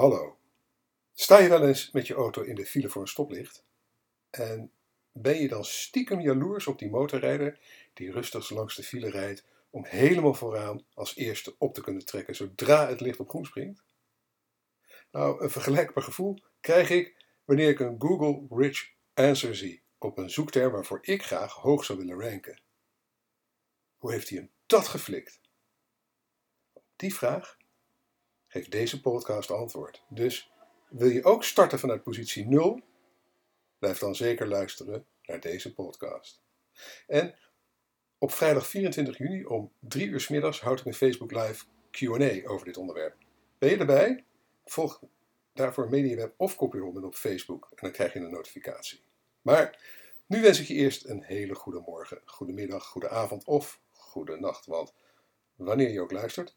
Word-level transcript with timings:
Hallo. 0.00 0.38
Sta 1.12 1.38
je 1.38 1.48
wel 1.48 1.66
eens 1.66 1.90
met 1.90 2.06
je 2.06 2.14
auto 2.14 2.42
in 2.42 2.54
de 2.54 2.66
file 2.66 2.88
voor 2.88 3.02
een 3.02 3.08
stoplicht? 3.08 3.64
En 4.30 4.72
ben 5.12 5.40
je 5.40 5.48
dan 5.48 5.64
stiekem 5.64 6.20
jaloers 6.20 6.66
op 6.66 6.78
die 6.78 6.90
motorrijder 6.90 7.60
die 7.94 8.12
rustig 8.12 8.50
langs 8.50 8.76
de 8.76 8.82
file 8.82 9.10
rijdt 9.10 9.44
om 9.70 9.84
helemaal 9.84 10.34
vooraan 10.34 10.86
als 10.94 11.16
eerste 11.16 11.54
op 11.58 11.74
te 11.74 11.80
kunnen 11.80 12.04
trekken 12.04 12.34
zodra 12.34 12.88
het 12.88 13.00
licht 13.00 13.20
op 13.20 13.28
groen 13.28 13.44
springt? 13.44 13.82
Nou, 15.10 15.42
een 15.42 15.50
vergelijkbaar 15.50 16.04
gevoel 16.04 16.38
krijg 16.60 16.90
ik 16.90 17.24
wanneer 17.44 17.68
ik 17.68 17.80
een 17.80 17.96
Google 17.98 18.46
Rich 18.58 18.92
Answer 19.14 19.56
zie 19.56 19.82
op 19.98 20.18
een 20.18 20.30
zoekterm 20.30 20.72
waarvoor 20.72 20.98
ik 21.02 21.22
graag 21.22 21.52
hoog 21.52 21.84
zou 21.84 21.98
willen 21.98 22.20
ranken. 22.20 22.60
Hoe 23.96 24.12
heeft 24.12 24.28
hij 24.28 24.38
hem 24.38 24.50
dat 24.66 24.88
geflikt? 24.88 25.40
Die 26.96 27.14
vraag 27.14 27.58
geeft 28.50 28.70
deze 28.70 29.00
podcast 29.00 29.50
antwoord. 29.50 30.02
Dus 30.08 30.52
wil 30.88 31.08
je 31.08 31.24
ook 31.24 31.44
starten 31.44 31.78
vanuit 31.78 32.02
positie 32.02 32.46
0? 32.46 32.80
Blijf 33.78 33.98
dan 33.98 34.14
zeker 34.14 34.48
luisteren 34.48 35.06
naar 35.22 35.40
deze 35.40 35.74
podcast. 35.74 36.42
En 37.06 37.34
op 38.18 38.32
vrijdag 38.32 38.66
24 38.66 39.18
juni 39.18 39.44
om 39.44 39.72
3 39.78 40.08
uur 40.08 40.20
s 40.20 40.28
middags 40.28 40.60
houd 40.60 40.80
ik 40.80 40.86
een 40.86 40.94
Facebook 40.94 41.32
Live 41.32 41.64
QA 41.90 42.48
over 42.48 42.66
dit 42.66 42.76
onderwerp. 42.76 43.16
Ben 43.58 43.70
je 43.70 43.76
erbij? 43.76 44.24
Volg 44.64 45.02
daarvoor 45.52 45.88
MediaWeb 45.88 46.34
of 46.36 46.56
CopyRobin 46.56 47.04
op 47.04 47.14
Facebook 47.14 47.68
en 47.70 47.76
dan 47.80 47.92
krijg 47.92 48.12
je 48.12 48.18
een 48.18 48.30
notificatie. 48.30 49.02
Maar 49.42 49.78
nu 50.26 50.42
wens 50.42 50.60
ik 50.60 50.66
je 50.66 50.74
eerst 50.74 51.04
een 51.04 51.22
hele 51.22 51.54
goede 51.54 51.80
morgen, 51.80 52.22
goede 52.24 52.52
middag, 52.52 52.86
goede 52.86 53.08
avond 53.08 53.44
of 53.44 53.80
goede 53.92 54.36
nacht. 54.36 54.66
Want 54.66 54.94
wanneer 55.54 55.90
je 55.90 56.00
ook 56.00 56.12
luistert, 56.12 56.56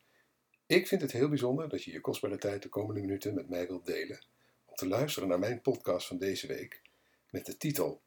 ik 0.66 0.88
vind 0.88 1.02
het 1.02 1.12
heel 1.12 1.30
bijzonder 1.30 1.70
dat 1.70 1.84
je 1.84 1.92
je 1.92 2.02
kostbare 2.02 2.38
tijd 2.38 2.62
de 2.62 2.70
komende 2.70 3.02
minuten 3.02 3.34
met 3.34 3.50
mij 3.50 3.68
wilt 3.68 3.86
delen 3.86 4.26
om 4.66 4.76
te 4.76 4.88
luisteren 4.88 5.30
naar 5.30 5.40
mijn 5.40 5.62
podcast 5.62 6.08
van 6.08 6.18
deze 6.18 6.48
week 6.48 6.82
met 7.30 7.46
de 7.46 7.58
titel 7.58 8.02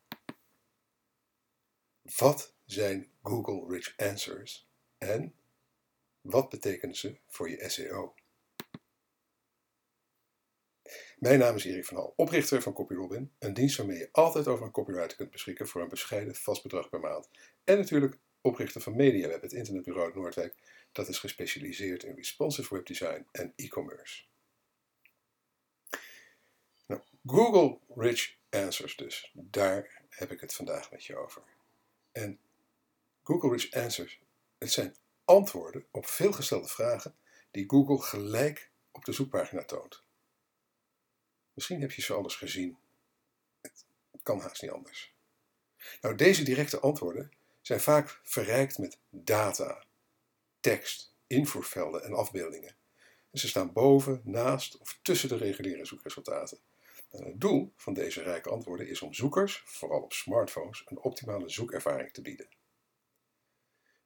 Wat 2.17 2.55
zijn 2.65 3.11
Google 3.23 3.75
Rich 3.75 3.97
Answers 3.97 4.69
en 4.99 5.35
wat 6.21 6.49
betekenen 6.49 6.97
ze 6.97 7.19
voor 7.27 7.51
je 7.51 7.69
SEO? 7.69 8.15
Mijn 11.19 11.39
naam 11.39 11.55
is 11.55 11.65
Erik 11.65 11.85
van 11.85 11.97
Hal, 11.97 12.13
oprichter 12.17 12.63
van 12.63 12.73
CopyRobin, 12.73 13.33
een 13.39 13.55
dienst 13.55 13.77
waarmee 13.77 13.99
je 13.99 14.09
altijd 14.13 14.49
over 14.49 14.65
een 14.65 14.71
copywriter 14.71 15.17
kunt 15.17 15.31
beschikken 15.31 15.69
voor 15.69 15.83
een 15.83 15.89
bescheiden 15.89 16.35
vast 16.35 16.63
bedrag 16.63 16.89
per 16.89 17.01
maand. 17.01 17.29
En 17.65 17.77
natuurlijk 17.77 18.19
oprichter 18.47 18.81
van 18.81 18.97
MediaWeb, 18.97 19.43
het 19.43 19.53
internetbureau 19.53 20.15
Noordwijk, 20.15 20.55
dat 20.93 21.09
is 21.09 21.19
gespecialiseerd 21.19 22.03
in 22.03 22.15
responsive 22.15 22.75
webdesign 22.75 23.27
en 23.33 23.53
e-commerce. 23.57 24.25
Nou, 26.87 27.01
Google 27.27 27.79
Rich 27.95 28.37
Answers 28.51 28.97
dus, 28.97 29.31
daar 29.35 30.03
heb 30.09 30.31
ik 30.31 30.41
het 30.41 30.55
vandaag 30.55 30.91
met 30.91 31.05
je 31.05 31.17
over. 31.17 31.43
En 32.13 32.39
Google 33.23 33.51
Rich 33.51 33.73
Answers, 33.73 34.21
het 34.59 34.73
zijn 34.73 34.97
antwoorden 35.25 35.87
op 35.91 36.07
veelgestelde 36.07 36.69
vragen 36.69 37.17
die 37.51 37.65
Google 37.69 38.03
gelijk 38.03 38.71
op 38.91 39.05
de 39.05 39.13
zoekpagina 39.13 39.65
toont. 39.65 40.03
Misschien 41.55 41.81
heb 41.81 41.93
je 41.93 42.03
ze 42.03 42.15
alles 42.15 42.35
gezien. 42.35 42.77
Het 43.61 43.85
kan 44.23 44.41
haast 44.41 44.63
niet 44.63 44.71
anders. 44.71 45.15
Nou, 46.01 46.15
deze 46.15 46.43
directe 46.43 46.81
antwoorden 46.81 47.33
zijn 47.67 47.81
vaak 47.81 48.21
verrijkt 48.23 48.79
met 48.79 48.99
data, 49.11 49.85
tekst, 50.61 51.15
invoervelden 51.27 52.03
en 52.03 52.13
afbeeldingen. 52.13 52.77
En 53.31 53.39
ze 53.39 53.49
staan 53.49 53.73
boven, 53.73 54.21
naast 54.25 54.79
of 54.79 54.99
tussen 55.03 55.29
de 55.29 55.37
reguliere 55.37 55.85
zoekresultaten. 55.85 56.59
En 57.11 57.25
het 57.25 57.41
doel 57.41 57.73
van 57.77 57.95
deze 57.95 58.23
rijke 58.23 58.51
antwoorden 58.51 58.89
is 58.89 59.03
om 59.03 59.15
zoekers, 59.15 59.63
vooral 59.65 60.03
op 60.03 60.13
smartphones, 60.13 60.83
een 60.87 60.99
optimale 60.99 61.49
zoekervaring 61.49 62.13
te 62.13 62.23
bieden. 62.23 62.49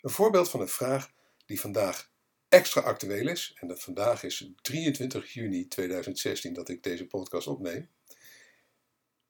Een 0.00 0.10
voorbeeld 0.10 0.50
van 0.50 0.60
een 0.60 0.68
vraag 0.68 1.12
die 1.46 1.60
vandaag 1.60 2.10
extra 2.48 2.80
actueel 2.80 3.28
is, 3.28 3.56
en 3.58 3.68
dat 3.68 3.82
vandaag 3.82 4.22
is 4.22 4.50
23 4.62 5.32
juni 5.32 5.68
2016 5.68 6.52
dat 6.52 6.68
ik 6.68 6.82
deze 6.82 7.06
podcast 7.06 7.46
opneem, 7.46 7.90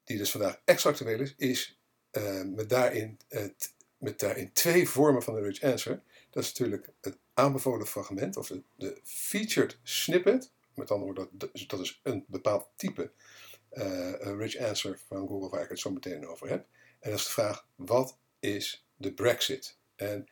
die 0.05 0.19
dus 0.19 0.31
vandaag 0.31 0.60
extra 0.65 0.91
actueel 0.91 1.21
is, 1.21 1.34
is 1.37 1.81
uh, 2.12 2.43
met, 2.43 2.69
daarin, 2.69 3.19
uh, 3.28 3.44
met 4.00 4.19
daarin 4.19 4.53
twee 4.53 4.88
vormen 4.88 5.22
van 5.22 5.34
de 5.34 5.41
rich 5.41 5.62
answer. 5.62 6.03
Dat 6.31 6.43
is 6.43 6.49
natuurlijk 6.49 6.88
het 7.00 7.19
aanbevolen 7.34 7.87
fragment 7.87 8.37
of 8.37 8.49
de, 8.49 8.62
de 8.77 9.00
featured 9.05 9.78
snippet. 9.83 10.50
Met 10.75 10.91
andere 10.91 11.12
woorden, 11.12 11.38
dat, 11.38 11.50
dat 11.66 11.81
is 11.81 12.00
een 12.03 12.25
bepaald 12.28 12.69
type 12.77 13.11
uh, 13.72 14.12
rich 14.21 14.56
answer 14.56 14.99
van 15.06 15.28
Google 15.28 15.49
waar 15.49 15.62
ik 15.62 15.69
het 15.69 15.78
zo 15.78 15.91
meteen 15.91 16.27
over 16.27 16.49
heb. 16.49 16.66
En 17.00 17.11
dat 17.11 17.19
is 17.19 17.27
de 17.27 17.33
vraag, 17.33 17.66
wat 17.75 18.16
is 18.41 18.87
de 18.97 19.12
Brexit? 19.12 19.77
En 19.97 20.28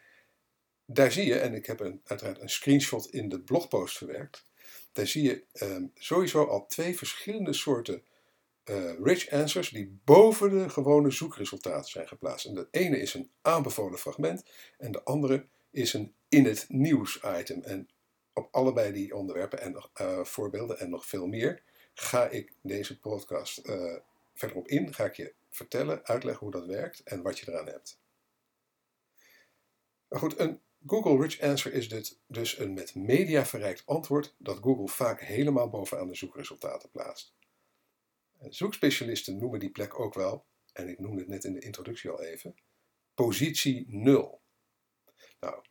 daar 0.87 1.13
zie 1.13 1.27
je, 1.27 1.39
en 1.39 1.55
ik 1.55 1.67
heb 1.67 1.81
een, 1.81 2.01
uiteraard 2.05 2.41
een 2.41 2.51
screenshot 2.51 3.07
in 3.07 3.29
de 3.29 3.41
blogpost 3.41 3.97
verwerkt, 3.97 4.45
daar 4.93 5.07
zie 5.07 5.23
je 5.23 5.45
um, 5.63 5.93
sowieso 5.95 6.45
al 6.45 6.67
twee 6.67 6.97
verschillende 6.97 7.53
soorten 7.53 8.03
uh, 8.71 8.93
rich 9.03 9.31
answers 9.31 9.69
die 9.69 10.01
boven 10.05 10.51
de 10.51 10.69
gewone 10.69 11.11
zoekresultaten 11.11 11.91
zijn 11.91 12.09
geplaatst. 12.09 12.47
En 12.47 12.55
de 12.55 12.69
ene 12.71 13.01
is 13.01 13.15
een 13.15 13.31
aanbevolen 13.43 13.99
fragment 13.99 14.45
en 14.79 14.93
de 14.93 15.03
andere 15.03 15.47
is 15.71 15.93
een 15.93 16.15
in 16.29 16.45
het 16.45 16.65
nieuws 16.69 17.21
item. 17.39 17.63
En 17.63 17.89
op 18.33 18.49
allebei 18.51 18.93
die 18.93 19.15
onderwerpen 19.15 19.61
en 19.61 19.89
uh, 20.01 20.25
voorbeelden 20.25 20.79
en 20.79 20.91
nog 20.91 21.07
veel 21.07 21.27
meer 21.27 21.63
ga 21.95 22.29
ik 22.29 22.53
deze 22.63 22.99
podcast 22.99 23.67
uh, 23.67 23.97
verder 24.35 24.57
op 24.57 24.69
in. 24.69 24.95
Ga 24.95 25.05
ik 25.05 25.15
je 25.15 25.33
vertellen, 25.51 26.07
uitleggen 26.07 26.43
hoe 26.47 26.55
dat 26.55 26.67
werkt 26.67 27.03
en 27.03 27.23
wat 27.23 27.39
je 27.39 27.49
eraan 27.49 27.67
hebt. 27.67 27.99
Maar 30.09 30.19
goed, 30.19 30.39
een 30.39 30.61
Google 30.87 31.23
Rich 31.23 31.41
Answer 31.41 31.73
is 31.73 31.89
dit 31.89 32.19
dus 32.27 32.59
een 32.59 32.75
met 32.75 32.95
media 32.95 33.47
verrijkt 33.47 33.83
antwoord 33.87 34.35
dat 34.39 34.59
Google 34.63 34.89
vaak 34.89 35.21
helemaal 35.21 35.69
bovenaan 35.69 36.09
de 36.09 36.15
zoekresultaten 36.15 36.91
plaatst. 36.91 37.33
Zoekspecialisten 38.41 39.39
noemen 39.39 39.61
die 39.61 39.71
plek 39.71 40.01
ook 40.01 40.15
wel, 40.15 40.47
en 40.73 40.89
ik 40.89 40.99
noemde 40.99 41.21
het 41.21 41.29
net 41.29 41.45
in 41.45 41.53
de 41.53 41.61
introductie 41.61 42.11
al 42.11 42.23
even, 42.23 42.55
positie 43.15 43.85
0. 43.89 44.43
Nou, 45.41 45.65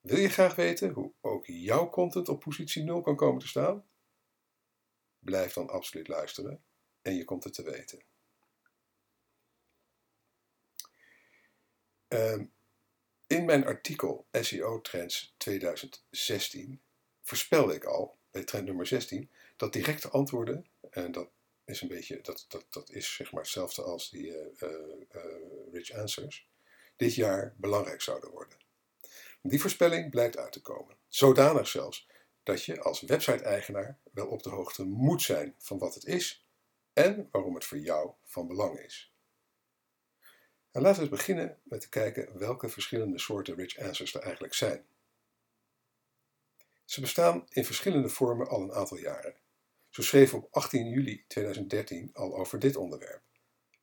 wil 0.00 0.18
je 0.18 0.28
graag 0.28 0.54
weten 0.54 0.90
hoe 0.90 1.12
ook 1.20 1.46
jouw 1.46 1.90
content 1.90 2.28
op 2.28 2.40
positie 2.40 2.82
0 2.82 3.00
kan 3.00 3.16
komen 3.16 3.40
te 3.40 3.48
staan? 3.48 3.88
Blijf 5.18 5.52
dan 5.52 5.68
absoluut 5.68 6.08
luisteren 6.08 6.62
en 7.02 7.14
je 7.14 7.24
komt 7.24 7.44
het 7.44 7.54
te 7.54 7.62
weten. 7.62 8.04
Um, 12.08 12.52
in 13.26 13.44
mijn 13.44 13.64
artikel 13.64 14.26
SEO 14.32 14.80
Trends 14.80 15.34
2016 15.36 16.80
voorspelde 17.22 17.74
ik 17.74 17.84
al 17.84 18.18
bij 18.30 18.44
trend 18.44 18.66
nummer 18.66 18.86
16 18.86 19.30
dat 19.56 19.72
directe 19.72 20.08
antwoorden, 20.08 20.66
en 20.90 21.12
dat 21.12 21.30
is 21.70 21.80
een 21.80 21.88
beetje, 21.88 22.20
dat, 22.20 22.44
dat, 22.48 22.66
dat 22.70 22.90
is 22.90 23.14
zeg 23.14 23.32
maar 23.32 23.42
hetzelfde 23.42 23.82
als 23.82 24.10
die 24.10 24.26
uh, 24.26 24.36
uh, 24.62 25.22
rich 25.72 25.92
answers, 25.92 26.48
dit 26.96 27.14
jaar 27.14 27.54
belangrijk 27.56 28.00
zouden 28.00 28.30
worden. 28.30 28.58
Die 29.42 29.60
voorspelling 29.60 30.10
blijkt 30.10 30.36
uit 30.36 30.52
te 30.52 30.60
komen. 30.60 30.96
Zodanig 31.08 31.68
zelfs 31.68 32.08
dat 32.42 32.64
je 32.64 32.80
als 32.80 33.00
website-eigenaar 33.00 33.98
wel 34.12 34.26
op 34.26 34.42
de 34.42 34.50
hoogte 34.50 34.84
moet 34.84 35.22
zijn 35.22 35.54
van 35.58 35.78
wat 35.78 35.94
het 35.94 36.04
is 36.04 36.46
en 36.92 37.28
waarom 37.30 37.54
het 37.54 37.64
voor 37.64 37.78
jou 37.78 38.12
van 38.24 38.46
belang 38.46 38.78
is. 38.78 39.12
En 40.70 40.82
laten 40.82 41.02
we 41.02 41.08
beginnen 41.08 41.58
met 41.62 41.80
te 41.80 41.88
kijken 41.88 42.38
welke 42.38 42.68
verschillende 42.68 43.18
soorten 43.18 43.54
rich 43.54 43.78
answers 43.78 44.14
er 44.14 44.22
eigenlijk 44.22 44.54
zijn. 44.54 44.84
Ze 46.84 47.00
bestaan 47.00 47.46
in 47.48 47.64
verschillende 47.64 48.08
vormen 48.08 48.48
al 48.48 48.62
een 48.62 48.72
aantal 48.72 48.98
jaren. 48.98 49.34
Zo 49.90 50.02
schreef 50.02 50.34
op 50.34 50.48
18 50.50 50.88
juli 50.88 51.24
2013 51.28 52.10
al 52.12 52.36
over 52.36 52.58
dit 52.58 52.76
onderwerp. 52.76 53.22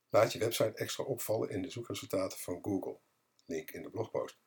Laat 0.10 0.34
je 0.34 0.40
website 0.40 0.74
extra 0.74 1.04
opvallen 1.04 1.50
in 1.50 1.62
de 1.62 1.70
zoekresultaten 1.70 2.40
van 2.40 2.60
Google. 2.62 2.98
Link 3.46 3.72
in 3.72 3.82
de 3.82 3.90
blogpost. 3.90 4.38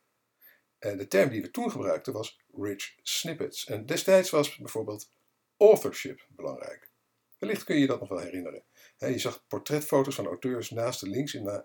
En 0.79 0.97
de 0.97 1.09
term 1.09 1.31
die 1.31 1.43
we 1.43 1.51
toen 1.51 1.71
gebruikten 1.71 2.12
was 2.12 2.41
rich 2.57 2.95
snippets. 3.03 3.67
En 3.67 3.87
destijds 3.87 4.31
was 4.31 4.57
bijvoorbeeld 4.57 5.12
authorship 5.57 6.27
belangrijk. 6.29 6.91
Wellicht 7.39 7.65
kun 7.65 7.75
je 7.75 7.81
je 7.81 7.87
dat 7.87 8.01
nog 8.01 8.09
wel 8.09 8.19
herinneren. 8.19 8.62
je 8.99 9.19
zag 9.19 9.47
portretfoto's 9.47 10.15
van 10.15 10.27
auteurs 10.27 10.71
naast 10.71 11.01
de 11.01 11.09
links 11.09 11.35
uh, 11.35 11.59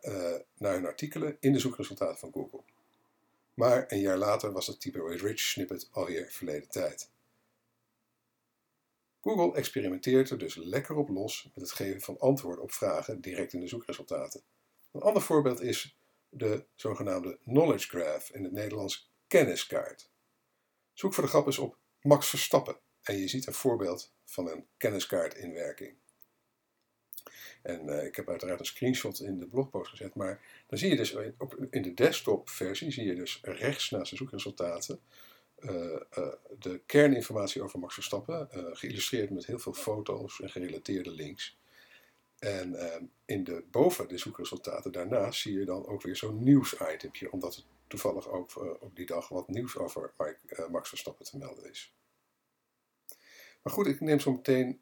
naar 0.57 0.73
hun 0.73 0.85
artikelen 0.85 1.37
in 1.39 1.53
de 1.53 1.59
zoekresultaten 1.59 2.17
van 2.17 2.31
Google. 2.31 2.63
Maar 3.53 3.85
een 3.87 3.99
jaar 3.99 4.17
later 4.17 4.51
was 4.51 4.67
het 4.67 4.81
type 4.81 5.17
rich 5.17 5.39
snippet 5.39 5.87
alweer 5.91 6.31
verleden 6.31 6.69
tijd. 6.69 7.09
Google 9.25 9.55
experimenteert 9.55 10.29
er 10.29 10.37
dus 10.37 10.55
lekker 10.55 10.95
op 10.95 11.09
los 11.09 11.49
met 11.53 11.63
het 11.63 11.71
geven 11.71 12.01
van 12.01 12.19
antwoorden 12.19 12.63
op 12.63 12.71
vragen 12.71 13.21
direct 13.21 13.53
in 13.53 13.59
de 13.59 13.67
zoekresultaten. 13.67 14.41
Een 14.91 15.01
ander 15.01 15.21
voorbeeld 15.21 15.61
is 15.61 15.97
de 16.29 16.65
zogenaamde 16.75 17.39
Knowledge 17.43 17.87
Graph, 17.87 18.29
in 18.29 18.43
het 18.43 18.51
Nederlands 18.51 19.11
kenniskaart. 19.27 20.09
Zoek 20.93 21.13
voor 21.13 21.23
de 21.23 21.29
grap 21.29 21.45
eens 21.45 21.57
op 21.57 21.77
Max 22.01 22.29
Verstappen 22.29 22.79
En 23.01 23.17
je 23.17 23.27
ziet 23.27 23.47
een 23.47 23.53
voorbeeld 23.53 24.13
van 24.25 24.49
een 24.49 24.67
kenniskaart 24.77 25.35
in 25.35 25.53
werking. 25.53 25.95
En 27.61 27.87
uh, 27.87 28.03
ik 28.03 28.15
heb 28.15 28.29
uiteraard 28.29 28.59
een 28.59 28.65
screenshot 28.65 29.19
in 29.19 29.39
de 29.39 29.47
blogpost 29.47 29.89
gezet, 29.89 30.15
maar 30.15 30.63
dan 30.67 30.77
zie 30.77 30.89
je 30.89 30.95
dus 30.95 31.15
in 31.69 31.81
de 31.81 31.93
desktop 31.93 32.49
versie 32.49 32.91
zie 32.91 33.05
je 33.05 33.15
dus 33.15 33.39
rechts 33.41 33.89
naast 33.89 34.09
de 34.09 34.15
zoekresultaten 34.15 35.01
de 36.59 36.81
kerninformatie 36.85 37.61
over 37.61 37.79
Max 37.79 37.93
Verstappen, 37.93 38.49
geïllustreerd 38.51 39.29
met 39.29 39.45
heel 39.45 39.59
veel 39.59 39.73
foto's 39.73 40.41
en 40.41 40.49
gerelateerde 40.49 41.11
links. 41.11 41.57
En 42.39 42.75
ehm, 42.75 43.03
in 43.25 43.43
de, 43.43 43.63
boven 43.71 44.07
de 44.07 44.17
zoekresultaten 44.17 44.91
daarnaast 44.91 45.41
zie 45.41 45.59
je 45.59 45.65
dan 45.65 45.85
ook 45.85 46.01
weer 46.01 46.15
zo'n 46.15 46.43
nieuwsitempje, 46.43 47.31
omdat 47.31 47.55
er 47.55 47.63
toevallig 47.87 48.27
ook 48.27 48.79
op 48.81 48.95
die 48.95 49.05
dag 49.05 49.29
wat 49.29 49.47
nieuws 49.47 49.77
over 49.77 50.13
Max 50.69 50.89
Verstappen 50.89 51.25
te 51.25 51.37
melden 51.37 51.69
is. 51.69 51.93
Maar 53.61 53.73
goed, 53.73 53.87
ik 53.87 53.99
neem 53.99 54.19
zo 54.19 54.31
meteen 54.31 54.81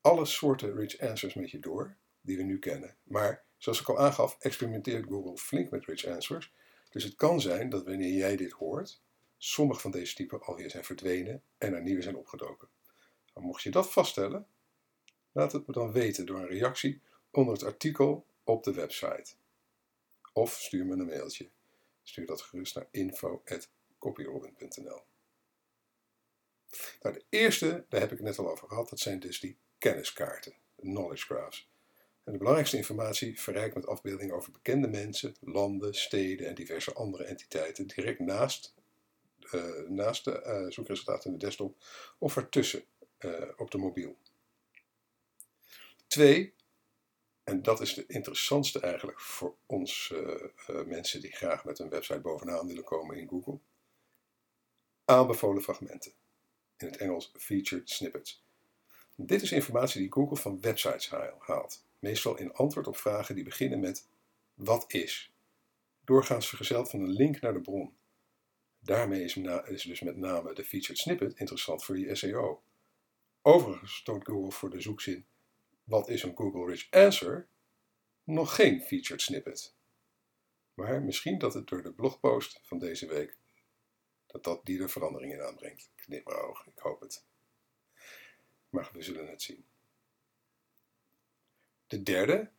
alle 0.00 0.24
soorten 0.24 0.74
rich 0.74 0.98
answers 0.98 1.34
met 1.34 1.50
je 1.50 1.58
door 1.58 1.96
die 2.20 2.36
we 2.36 2.42
nu 2.42 2.58
kennen. 2.58 2.96
Maar 3.02 3.44
zoals 3.58 3.80
ik 3.80 3.88
al 3.88 3.98
aangaf, 3.98 4.36
experimenteert 4.38 5.06
Google 5.08 5.36
flink 5.36 5.70
met 5.70 5.84
rich 5.84 6.06
answers. 6.06 6.52
Dus 6.90 7.04
het 7.04 7.14
kan 7.14 7.40
zijn 7.40 7.68
dat 7.68 7.84
wanneer 7.84 8.12
jij 8.12 8.36
dit 8.36 8.52
hoort, 8.52 9.00
sommige 9.44 9.80
van 9.80 9.90
deze 9.90 10.14
typen 10.14 10.42
alweer 10.42 10.70
zijn 10.70 10.84
verdwenen 10.84 11.42
en 11.58 11.74
er 11.74 11.82
nieuwe 11.82 12.02
zijn 12.02 12.16
opgedoken. 12.16 12.68
Mocht 13.34 13.62
je 13.62 13.70
dat 13.70 13.92
vaststellen, 13.92 14.46
laat 15.32 15.52
het 15.52 15.66
me 15.66 15.72
dan 15.72 15.92
weten 15.92 16.26
door 16.26 16.38
een 16.38 16.48
reactie 16.48 17.00
onder 17.30 17.54
het 17.54 17.62
artikel 17.62 18.26
op 18.44 18.64
de 18.64 18.72
website. 18.72 19.34
Of 20.32 20.52
stuur 20.52 20.86
me 20.86 20.92
een 20.92 21.06
mailtje. 21.06 21.48
Stuur 22.02 22.26
dat 22.26 22.42
gerust 22.42 22.74
naar 22.74 22.86
info.copyrobin.nl 22.90 25.02
Nou, 27.00 27.14
de 27.14 27.24
eerste, 27.28 27.84
daar 27.88 28.00
heb 28.00 28.10
ik 28.10 28.18
het 28.18 28.26
net 28.26 28.38
al 28.38 28.50
over 28.50 28.68
gehad, 28.68 28.88
dat 28.88 29.00
zijn 29.00 29.20
dus 29.20 29.40
die 29.40 29.58
kenniskaarten, 29.78 30.54
knowledge 30.76 31.24
graphs. 31.24 31.70
En 32.24 32.32
de 32.32 32.38
belangrijkste 32.38 32.76
informatie 32.76 33.40
verrijkt 33.40 33.74
met 33.74 33.86
afbeeldingen 33.86 34.34
over 34.34 34.52
bekende 34.52 34.88
mensen, 34.88 35.34
landen, 35.40 35.94
steden 35.94 36.46
en 36.46 36.54
diverse 36.54 36.92
andere 36.92 37.24
entiteiten 37.24 37.86
direct 37.86 38.18
naast, 38.18 38.74
uh, 39.52 39.88
naast 39.88 40.24
de 40.24 40.42
uh, 40.46 40.72
zoekresultaten 40.72 41.32
in 41.32 41.38
de 41.38 41.44
desktop 41.44 41.76
of 42.18 42.36
ertussen 42.36 42.84
uh, 43.18 43.48
op 43.56 43.70
de 43.70 43.78
mobiel. 43.78 44.16
Twee, 46.06 46.54
en 47.44 47.62
dat 47.62 47.80
is 47.80 47.94
de 47.94 48.06
interessantste 48.06 48.80
eigenlijk 48.80 49.20
voor 49.20 49.56
ons 49.66 50.14
mensen 50.86 51.20
die 51.20 51.32
graag 51.32 51.64
met 51.64 51.78
een 51.78 51.88
website 51.88 52.20
bovenaan 52.20 52.66
willen 52.66 52.84
komen 52.84 53.16
in 53.16 53.28
Google. 53.28 53.58
Aanbevolen 55.04 55.62
fragmenten. 55.62 56.12
In 56.76 56.86
het 56.86 56.96
Engels 56.96 57.32
featured 57.36 57.90
snippets. 57.90 58.44
Dit 59.16 59.42
is 59.42 59.52
informatie 59.52 60.00
die 60.00 60.12
Google 60.12 60.36
van 60.36 60.60
websites 60.60 61.10
haalt 61.38 61.84
meestal 62.02 62.38
in 62.38 62.52
antwoord 62.52 62.86
op 62.86 62.96
vragen 62.96 63.34
die 63.34 63.44
beginnen 63.44 63.80
met 63.80 64.08
wat 64.54 64.84
is, 64.88 65.32
doorgaans 66.04 66.48
vergezeld 66.48 66.90
van 66.90 67.00
een 67.00 67.12
link 67.12 67.40
naar 67.40 67.52
de 67.52 67.60
bron. 67.60 67.96
Daarmee 68.84 69.24
is, 69.24 69.36
is 69.66 69.82
dus 69.82 70.00
met 70.00 70.16
name 70.16 70.54
de 70.54 70.64
featured 70.64 70.98
snippet 70.98 71.38
interessant 71.38 71.84
voor 71.84 71.98
je 71.98 72.14
SEO. 72.14 72.62
Overigens 73.42 74.02
toont 74.02 74.24
Google 74.24 74.50
voor 74.50 74.70
de 74.70 74.80
zoekzin 74.80 75.26
wat 75.84 76.08
is 76.08 76.22
een 76.22 76.36
Google 76.36 76.66
Rich 76.66 76.90
Answer 76.90 77.48
nog 78.24 78.54
geen 78.54 78.80
featured 78.80 79.22
snippet. 79.22 79.74
Maar 80.74 81.02
misschien 81.02 81.38
dat 81.38 81.54
het 81.54 81.68
door 81.68 81.82
de 81.82 81.92
blogpost 81.92 82.60
van 82.62 82.78
deze 82.78 83.06
week 83.06 83.36
dat, 84.26 84.44
dat 84.44 84.64
die 84.64 84.82
er 84.82 84.90
verandering 84.90 85.32
in 85.32 85.42
aanbrengt. 85.42 85.90
Knip 85.94 86.26
mijn 86.26 86.38
oog, 86.38 86.66
ik 86.66 86.78
hoop 86.78 87.00
het. 87.00 87.24
Maar 88.70 88.90
we 88.92 89.02
zullen 89.02 89.28
het 89.28 89.42
zien. 89.42 89.64
De 91.86 92.02
derde, 92.02 92.50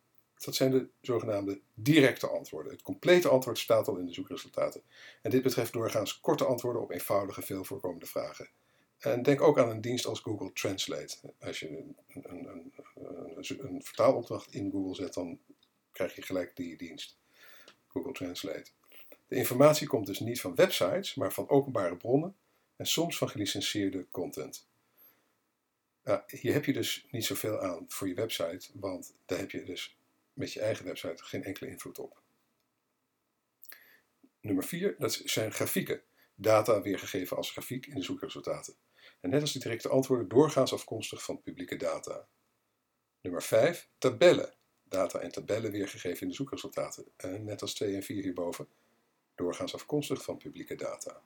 dat 0.44 0.54
zijn 0.54 0.70
de 0.70 0.88
zogenaamde 1.00 1.60
directe 1.74 2.28
antwoorden. 2.28 2.72
Het 2.72 2.82
complete 2.82 3.28
antwoord 3.28 3.58
staat 3.58 3.88
al 3.88 3.96
in 3.96 4.06
de 4.06 4.12
zoekresultaten. 4.12 4.82
En 5.22 5.30
dit 5.30 5.42
betreft 5.42 5.72
doorgaans 5.72 6.20
korte 6.20 6.44
antwoorden 6.44 6.82
op 6.82 6.90
eenvoudige, 6.90 7.42
veel 7.42 7.64
voorkomende 7.64 8.06
vragen. 8.06 8.48
En 8.98 9.22
denk 9.22 9.40
ook 9.40 9.58
aan 9.58 9.70
een 9.70 9.80
dienst 9.80 10.06
als 10.06 10.20
Google 10.20 10.52
Translate. 10.52 11.16
Als 11.40 11.60
je 11.60 11.68
een, 11.68 11.96
een, 12.08 12.46
een, 12.48 12.72
een, 13.64 13.82
vertaalopdracht 13.82 14.54
in 14.54 14.70
Google 14.70 14.94
zet, 14.94 15.14
dan 15.14 15.38
krijg 15.92 16.16
je 16.16 16.22
gelijk 16.22 16.56
die 16.56 16.76
dienst. 16.76 17.18
Google 17.88 18.12
Translate. 18.12 18.70
De 19.28 19.36
informatie 19.36 19.86
komt 19.86 20.06
dus 20.06 20.20
niet 20.20 20.40
van 20.40 20.54
websites, 20.54 21.14
maar 21.14 21.32
van 21.32 21.48
openbare 21.48 21.96
bronnen 21.96 22.36
en 22.76 22.86
soms 22.86 23.18
van 23.18 23.28
gelicenseerde 23.28 24.06
content. 24.10 24.66
Hier 26.26 26.52
heb 26.52 26.64
je 26.64 26.72
dus 26.72 27.06
niet 27.10 27.24
zoveel 27.24 27.60
aan 27.60 27.84
voor 27.88 28.08
je 28.08 28.14
website, 28.14 28.68
want 28.74 29.14
daar 29.26 29.38
heb 29.38 29.50
je 29.50 29.64
dus 29.64 29.96
met 30.34 30.52
je 30.52 30.60
eigen 30.60 30.84
website 30.84 31.24
geen 31.24 31.44
enkele 31.44 31.70
invloed 31.70 31.98
op. 31.98 32.22
Nummer 34.40 34.64
4, 34.64 34.94
dat 34.98 35.12
zijn 35.24 35.52
grafieken. 35.52 36.02
Data 36.34 36.82
weergegeven 36.82 37.36
als 37.36 37.50
grafiek 37.50 37.86
in 37.86 37.94
de 37.94 38.02
zoekresultaten. 38.02 38.74
En 39.20 39.30
net 39.30 39.40
als 39.40 39.52
die 39.52 39.62
directe 39.62 39.88
antwoorden 39.88 40.28
doorgaans 40.28 40.72
afkomstig 40.72 41.24
van 41.24 41.42
publieke 41.42 41.76
data. 41.76 42.28
Nummer 43.20 43.42
5, 43.42 43.88
tabellen. 43.98 44.54
Data 44.82 45.18
en 45.18 45.32
tabellen 45.32 45.70
weergegeven 45.70 46.20
in 46.22 46.28
de 46.28 46.34
zoekresultaten. 46.34 47.04
En 47.16 47.44
net 47.44 47.62
als 47.62 47.74
2 47.74 47.94
en 47.94 48.02
4 48.02 48.22
hierboven, 48.22 48.68
doorgaans 49.34 49.74
afkomstig 49.74 50.22
van 50.22 50.36
publieke 50.36 50.74
data. 50.74 51.22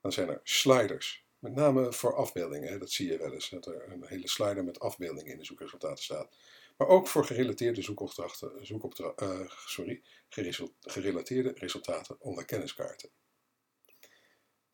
Dan 0.00 0.12
zijn 0.12 0.28
er 0.28 0.40
sliders. 0.42 1.26
Met 1.38 1.54
name 1.54 1.92
voor 1.92 2.14
afbeeldingen, 2.14 2.78
dat 2.78 2.90
zie 2.90 3.10
je 3.10 3.18
wel 3.18 3.32
eens, 3.32 3.48
dat 3.48 3.66
er 3.66 3.92
een 3.92 4.06
hele 4.06 4.28
slider 4.28 4.64
met 4.64 4.80
afbeeldingen 4.80 5.32
in 5.32 5.38
de 5.38 5.44
zoekresultaten 5.44 6.04
staat. 6.04 6.36
Maar 6.82 6.90
ook 6.90 7.08
voor 7.08 7.24
gerelateerde 7.24 7.82
zoekopdrachten, 7.82 8.66
zoekopdra 8.66 9.12
uh, 9.22 9.50
sorry, 9.66 10.02
gerelateerde 10.80 11.52
resultaten 11.54 12.20
onder 12.20 12.44
kenniskaarten. 12.44 13.10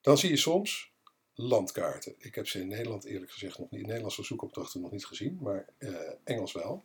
Dan 0.00 0.18
zie 0.18 0.30
je 0.30 0.36
soms 0.36 0.92
landkaarten. 1.34 2.14
Ik 2.18 2.34
heb 2.34 2.46
ze 2.46 2.60
in 2.60 2.68
Nederland 2.68 3.04
eerlijk 3.04 3.32
gezegd 3.32 3.58
nog 3.58 3.70
niet, 3.70 3.86
Nederlandse 3.86 4.22
zoekopdrachten 4.22 4.80
nog 4.80 4.90
niet 4.90 5.06
gezien, 5.06 5.38
maar 5.40 5.68
uh, 5.78 6.12
Engels 6.24 6.52
wel. 6.52 6.84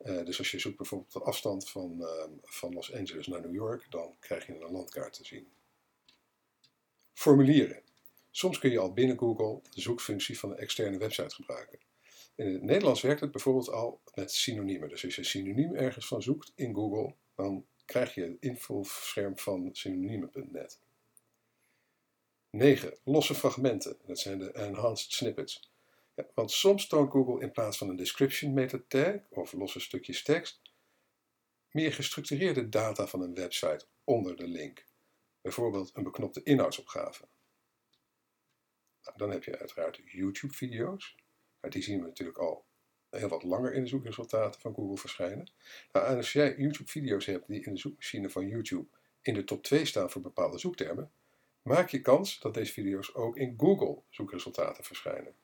Uh, 0.00 0.24
dus 0.24 0.38
als 0.38 0.50
je 0.50 0.58
zoekt 0.58 0.76
bijvoorbeeld 0.76 1.12
de 1.12 1.22
afstand 1.22 1.70
van, 1.70 2.08
van 2.42 2.74
Los 2.74 2.92
Angeles 2.92 3.26
naar 3.26 3.40
New 3.40 3.54
York, 3.54 3.86
dan 3.90 4.16
krijg 4.18 4.46
je 4.46 4.52
een 4.52 4.72
landkaart 4.72 5.12
te 5.12 5.24
zien. 5.24 5.48
Formulieren. 7.12 7.82
Soms 8.30 8.58
kun 8.58 8.70
je 8.70 8.78
al 8.78 8.92
binnen 8.92 9.18
Google 9.18 9.60
de 9.74 9.80
zoekfunctie 9.80 10.38
van 10.38 10.50
een 10.50 10.58
externe 10.58 10.98
website 10.98 11.34
gebruiken. 11.34 11.87
In 12.38 12.52
het 12.52 12.62
Nederlands 12.62 13.00
werkt 13.00 13.20
het 13.20 13.30
bijvoorbeeld 13.30 13.70
al 13.70 14.00
met 14.14 14.32
synoniemen. 14.32 14.88
Dus 14.88 15.04
als 15.04 15.16
je 15.16 15.24
synoniem 15.24 15.74
ergens 15.74 16.06
van 16.06 16.22
zoekt 16.22 16.52
in 16.54 16.74
Google, 16.74 17.14
dan 17.34 17.66
krijg 17.84 18.14
je 18.14 18.22
het 18.22 18.36
invulscherm 18.40 19.38
van 19.38 19.68
synoniemen.net. 19.72 20.80
9. 22.50 22.98
Losse 23.04 23.34
fragmenten. 23.34 23.98
Dat 24.06 24.18
zijn 24.18 24.38
de 24.38 24.52
enhanced 24.52 25.12
snippets. 25.12 25.72
Want 26.34 26.50
soms 26.50 26.86
toont 26.86 27.10
Google 27.10 27.40
in 27.40 27.52
plaats 27.52 27.78
van 27.78 27.88
een 27.88 27.96
description 27.96 28.52
meta 28.52 28.80
tag 28.88 29.14
of 29.30 29.52
losse 29.52 29.80
stukjes 29.80 30.22
tekst 30.22 30.60
meer 31.70 31.92
gestructureerde 31.92 32.68
data 32.68 33.06
van 33.06 33.20
een 33.20 33.34
website 33.34 33.86
onder 34.04 34.36
de 34.36 34.48
link. 34.48 34.86
Bijvoorbeeld 35.40 35.90
een 35.94 36.02
beknopte 36.02 36.42
inhoudsopgave. 36.42 37.28
Nou, 39.02 39.16
dan 39.16 39.30
heb 39.30 39.44
je 39.44 39.58
uiteraard 39.58 40.00
YouTube-video's. 40.04 41.16
Die 41.60 41.82
zien 41.82 42.00
we 42.00 42.06
natuurlijk 42.06 42.38
al 42.38 42.64
heel 43.10 43.28
wat 43.28 43.42
langer 43.42 43.74
in 43.74 43.82
de 43.82 43.88
zoekresultaten 43.88 44.60
van 44.60 44.74
Google 44.74 44.96
verschijnen. 44.96 45.50
Nou, 45.92 46.06
en 46.06 46.16
als 46.16 46.32
jij 46.32 46.54
YouTube-video's 46.56 47.26
hebt 47.26 47.48
die 47.48 47.64
in 47.64 47.72
de 47.72 47.80
zoekmachine 47.80 48.30
van 48.30 48.48
YouTube 48.48 48.86
in 49.22 49.34
de 49.34 49.44
top 49.44 49.62
2 49.62 49.84
staan 49.84 50.10
voor 50.10 50.22
bepaalde 50.22 50.58
zoektermen, 50.58 51.10
maak 51.62 51.88
je 51.88 52.00
kans 52.00 52.40
dat 52.40 52.54
deze 52.54 52.72
video's 52.72 53.14
ook 53.14 53.36
in 53.36 53.54
Google 53.56 54.02
zoekresultaten 54.08 54.84
verschijnen. 54.84 55.34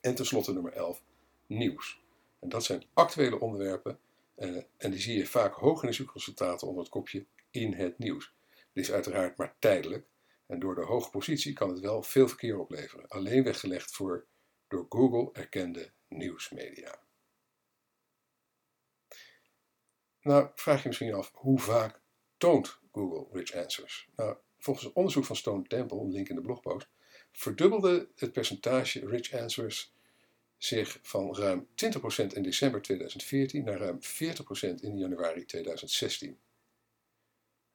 En 0.00 0.14
tenslotte 0.14 0.52
nummer 0.52 0.72
11, 0.72 1.02
nieuws. 1.46 2.02
En 2.38 2.48
dat 2.48 2.64
zijn 2.64 2.84
actuele 2.92 3.40
onderwerpen 3.40 3.98
eh, 4.34 4.56
en 4.76 4.90
die 4.90 5.00
zie 5.00 5.16
je 5.16 5.26
vaak 5.26 5.54
hoog 5.54 5.82
in 5.82 5.88
de 5.88 5.94
zoekresultaten 5.94 6.66
onder 6.66 6.82
het 6.82 6.92
kopje 6.92 7.26
in 7.50 7.72
het 7.72 7.98
nieuws. 7.98 8.34
Dit 8.72 8.84
is 8.84 8.92
uiteraard 8.92 9.36
maar 9.36 9.54
tijdelijk, 9.58 10.06
en 10.46 10.58
door 10.58 10.74
de 10.74 10.84
hoge 10.84 11.10
positie 11.10 11.52
kan 11.52 11.68
het 11.68 11.80
wel 11.80 12.02
veel 12.02 12.28
verkeer 12.28 12.58
opleveren, 12.58 13.08
alleen 13.08 13.44
weggelegd 13.44 13.90
voor 13.90 14.26
door 14.68 14.86
Google 14.88 15.32
erkende 15.32 15.92
nieuwsmedia. 16.08 17.02
Nou, 20.20 20.50
vraag 20.54 20.82
je 20.82 20.88
misschien 20.88 21.14
af, 21.14 21.30
hoe 21.34 21.58
vaak 21.58 22.00
toont 22.36 22.78
Google 22.92 23.38
Rich 23.38 23.54
Answers? 23.54 24.08
Nou, 24.16 24.36
volgens 24.58 24.92
onderzoek 24.92 25.24
van 25.24 25.36
Stone 25.36 25.62
Temple, 25.62 26.08
link 26.08 26.28
in 26.28 26.34
de 26.34 26.40
blogpost, 26.40 26.88
verdubbelde 27.32 28.08
het 28.16 28.32
percentage 28.32 29.08
Rich 29.08 29.32
Answers 29.32 29.92
zich 30.56 30.98
van 31.02 31.36
ruim 31.36 31.68
20% 31.68 32.26
in 32.32 32.42
december 32.42 32.82
2014 32.82 33.64
naar 33.64 33.78
ruim 33.78 33.98
40% 34.02 34.80
in 34.80 34.98
januari 34.98 35.44
2016. 35.44 36.38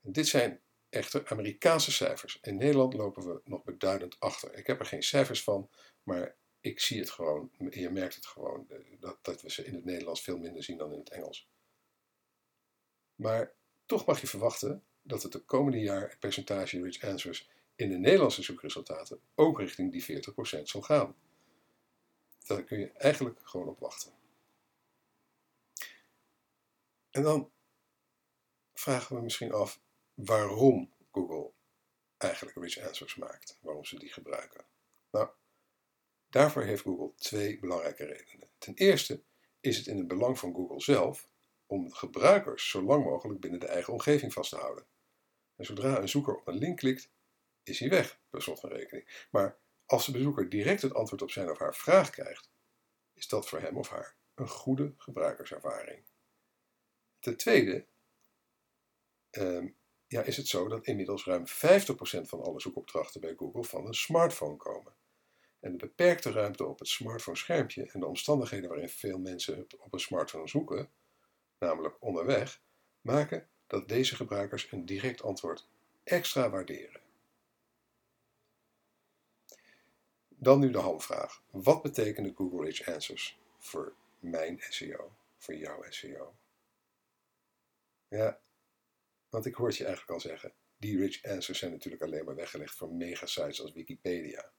En 0.02 0.12
dit 0.12 0.28
zijn 0.28 0.62
echter 0.90 1.28
Amerikaanse 1.28 1.92
cijfers. 1.92 2.38
In 2.42 2.58
Nederland 2.58 2.94
lopen 2.94 3.28
we 3.28 3.42
nog 3.44 3.64
beduidend 3.64 4.20
achter. 4.20 4.54
Ik 4.54 4.68
heb 4.68 4.80
er 4.80 4.86
geen 4.86 5.04
cijfers 5.04 5.44
van, 5.44 5.70
maar 6.04 6.36
ik 6.62 6.80
zie 6.80 7.00
het 7.00 7.10
gewoon. 7.10 7.52
Je 7.70 7.90
merkt 7.90 8.16
het 8.16 8.26
gewoon 8.26 8.70
eh, 8.70 8.78
dat, 9.00 9.18
dat 9.22 9.42
we 9.42 9.52
ze 9.52 9.66
in 9.66 9.74
het 9.74 9.86
Nederlands 9.86 10.22
veel 10.22 10.38
minder 10.38 10.64
zien 10.64 10.78
dan 10.78 10.94
in 10.94 11.00
het 11.00 11.10
Engels. 11.10 11.50
Maar 13.16 13.54
toch 13.86 14.06
mag 14.06 14.22
je 14.22 14.28
verwachten 14.28 14.84
dat 15.02 15.24
het 15.24 15.32
de 15.32 15.40
komende 15.40 15.80
jaar 15.80 16.10
het 16.10 16.20
percentage 16.20 16.82
rich 16.82 17.04
answers 17.04 17.50
in 17.76 17.90
de 17.90 17.98
Nederlandse 17.98 18.42
zoekresultaten 18.42 19.22
ook 19.36 19.60
richting 19.60 19.92
die 19.92 20.24
40% 20.60 20.62
zal 20.62 20.82
gaan. 20.82 21.16
Daar 22.46 22.64
kun 22.64 22.80
je 22.80 22.92
eigenlijk 22.92 23.40
gewoon 23.44 23.68
op 23.68 23.80
wachten. 23.80 24.12
En 27.10 27.24
dan 27.24 27.52
vragen 28.74 29.16
we 29.16 29.22
misschien 29.22 29.54
af 29.54 29.80
waarom 30.14 30.94
Google 31.12 31.52
eigenlijk 32.18 32.58
rich 32.58 32.88
answers 32.88 33.16
maakt, 33.16 33.58
waarom 33.62 33.86
ze 33.86 34.00
die 34.00 34.14
gebruiken. 34.14 34.66
Nou, 35.12 35.30
daarvoor 36.30 36.64
heeft 36.64 36.82
Google 36.82 37.14
twee 37.16 37.60
belangrijke 37.60 38.06
redenen. 38.06 38.50
Ten 38.58 38.74
eerste 38.74 39.24
is 39.60 39.78
het 39.78 39.88
in 39.88 39.98
het 39.98 40.08
belang 40.08 40.40
van 40.40 40.54
Google 40.54 40.82
zelf 40.82 41.30
om 41.66 41.94
gebruikers 41.94 42.70
zo 42.70 42.82
lang 42.82 43.04
mogelijk 43.04 43.40
binnen 43.40 43.60
de 43.60 43.68
eigen 43.68 43.94
omgeving 43.94 44.34
vast 44.34 44.50
te 44.50 44.58
houden. 44.58 44.86
En 45.56 45.66
zodra 45.66 46.02
een 46.02 46.10
zoeker 46.10 46.36
op 46.36 46.48
een 46.48 46.58
link 46.58 46.78
klikt, 46.78 47.12
is 47.64 47.80
hij 47.80 47.90
weg, 47.90 48.20
per 48.30 48.42
slot 48.42 48.60
van 48.60 48.70
rekening. 48.70 49.28
Maar 49.32 49.60
als 49.86 50.06
de 50.06 50.12
bezoeker 50.12 50.50
direct 50.50 50.82
het 50.82 50.94
antwoord 50.94 51.22
op 51.22 51.32
zijn 51.32 51.50
of 51.50 51.60
haar 51.60 51.76
vraag 51.76 52.10
krijgt, 52.10 52.50
is 53.14 53.28
dat 53.28 53.48
voor 53.48 53.60
hem 53.60 53.78
of 53.78 53.90
haar 53.90 54.16
een 54.36 54.48
goede 54.48 54.94
gebruikerservaring. 54.98 56.04
Ten 57.20 57.38
tweede 57.38 57.86
ehm, 59.30 59.68
ja, 60.08 60.22
is 60.22 60.38
het 60.38 60.48
zo 60.48 60.68
dat 60.68 60.86
inmiddels 60.86 61.26
ruim 61.26 61.48
50% 61.48 61.52
van 62.22 62.42
alle 62.42 62.60
zoekopdrachten 62.60 63.22
bij 63.22 63.36
Google 63.36 63.64
van 63.64 63.86
een 63.86 63.94
smartphone 63.94 64.58
komen. 64.58 64.94
En 65.60 65.72
de 65.72 65.78
beperkte 65.78 66.32
ruimte 66.32 66.66
op 66.66 66.80
het 66.80 66.88
smartphone-schermpje 66.88 67.90
en 67.92 68.00
de 68.00 68.06
omstandigheden 68.06 68.70
waarin 68.70 68.90
veel 68.90 69.20
mensen 69.20 69.68
op 69.78 69.94
een 69.94 70.00
smartphone 70.00 70.48
zoeken, 70.48 70.90
namelijk 71.60 71.96
onderweg, 72.00 72.62
maken 73.02 73.48
dat 73.68 73.88
deze 73.88 74.16
gebruikers 74.16 74.72
een 74.72 74.86
direct 74.86 75.22
antwoord 75.22 75.68
extra 76.04 76.50
waarderen. 76.50 77.02
Dan 80.30 80.60
nu 80.60 80.72
de 80.72 80.78
hamvraag. 80.78 81.44
Wat 81.50 81.82
betekenen 81.82 82.36
Google 82.36 82.66
Rich 82.66 82.88
Answers 82.88 83.40
voor 83.58 83.94
mijn 84.20 84.60
SEO, 84.70 85.12
voor 85.38 85.56
jouw 85.56 85.84
SEO? 85.90 86.36
Ja, 88.08 88.40
want 89.30 89.46
ik 89.46 89.54
hoor 89.54 89.72
je 89.72 89.86
eigenlijk 89.86 90.12
al 90.12 90.20
zeggen, 90.20 90.54
die 90.78 90.98
rich 90.98 91.24
answers 91.24 91.60
zijn 91.60 91.72
natuurlijk 91.72 92.04
alleen 92.04 92.26
maar 92.26 92.36
weggelegd 92.36 92.76
voor 92.76 92.94
megasites 92.94 93.62
als 93.62 93.72
Wikipedia. 93.72 94.52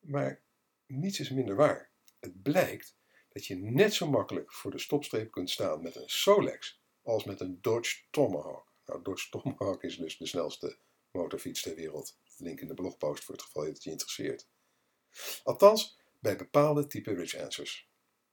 Maar 0.00 0.42
niets 0.86 1.20
is 1.20 1.30
minder 1.30 1.56
waar. 1.56 1.90
Het 2.20 2.42
blijkt 2.42 2.96
dat 3.28 3.46
je 3.46 3.56
net 3.56 3.94
zo 3.94 4.10
makkelijk 4.10 4.52
voor 4.52 4.70
de 4.70 4.78
stopstreep 4.78 5.30
kunt 5.30 5.50
staan 5.50 5.82
met 5.82 5.96
een 5.96 6.08
Solex 6.08 6.80
als 7.02 7.24
met 7.24 7.40
een 7.40 7.58
Dodge 7.60 8.02
Tomahawk. 8.10 8.72
Nou, 8.86 9.02
Dodge 9.02 9.28
Tomahawk 9.30 9.82
is 9.82 9.96
dus 9.96 10.16
de 10.16 10.26
snelste 10.26 10.78
motorfiets 11.10 11.62
ter 11.62 11.74
wereld. 11.74 12.18
Link 12.36 12.60
in 12.60 12.68
de 12.68 12.74
blogpost 12.74 13.24
voor 13.24 13.34
het 13.34 13.44
geval 13.44 13.64
het 13.64 13.82
je 13.82 13.90
interesseert. 13.90 14.48
Althans, 15.44 15.98
bij 16.18 16.36
bepaalde 16.36 16.86
type 16.86 17.14
rich 17.14 17.36
answers. 17.36 17.88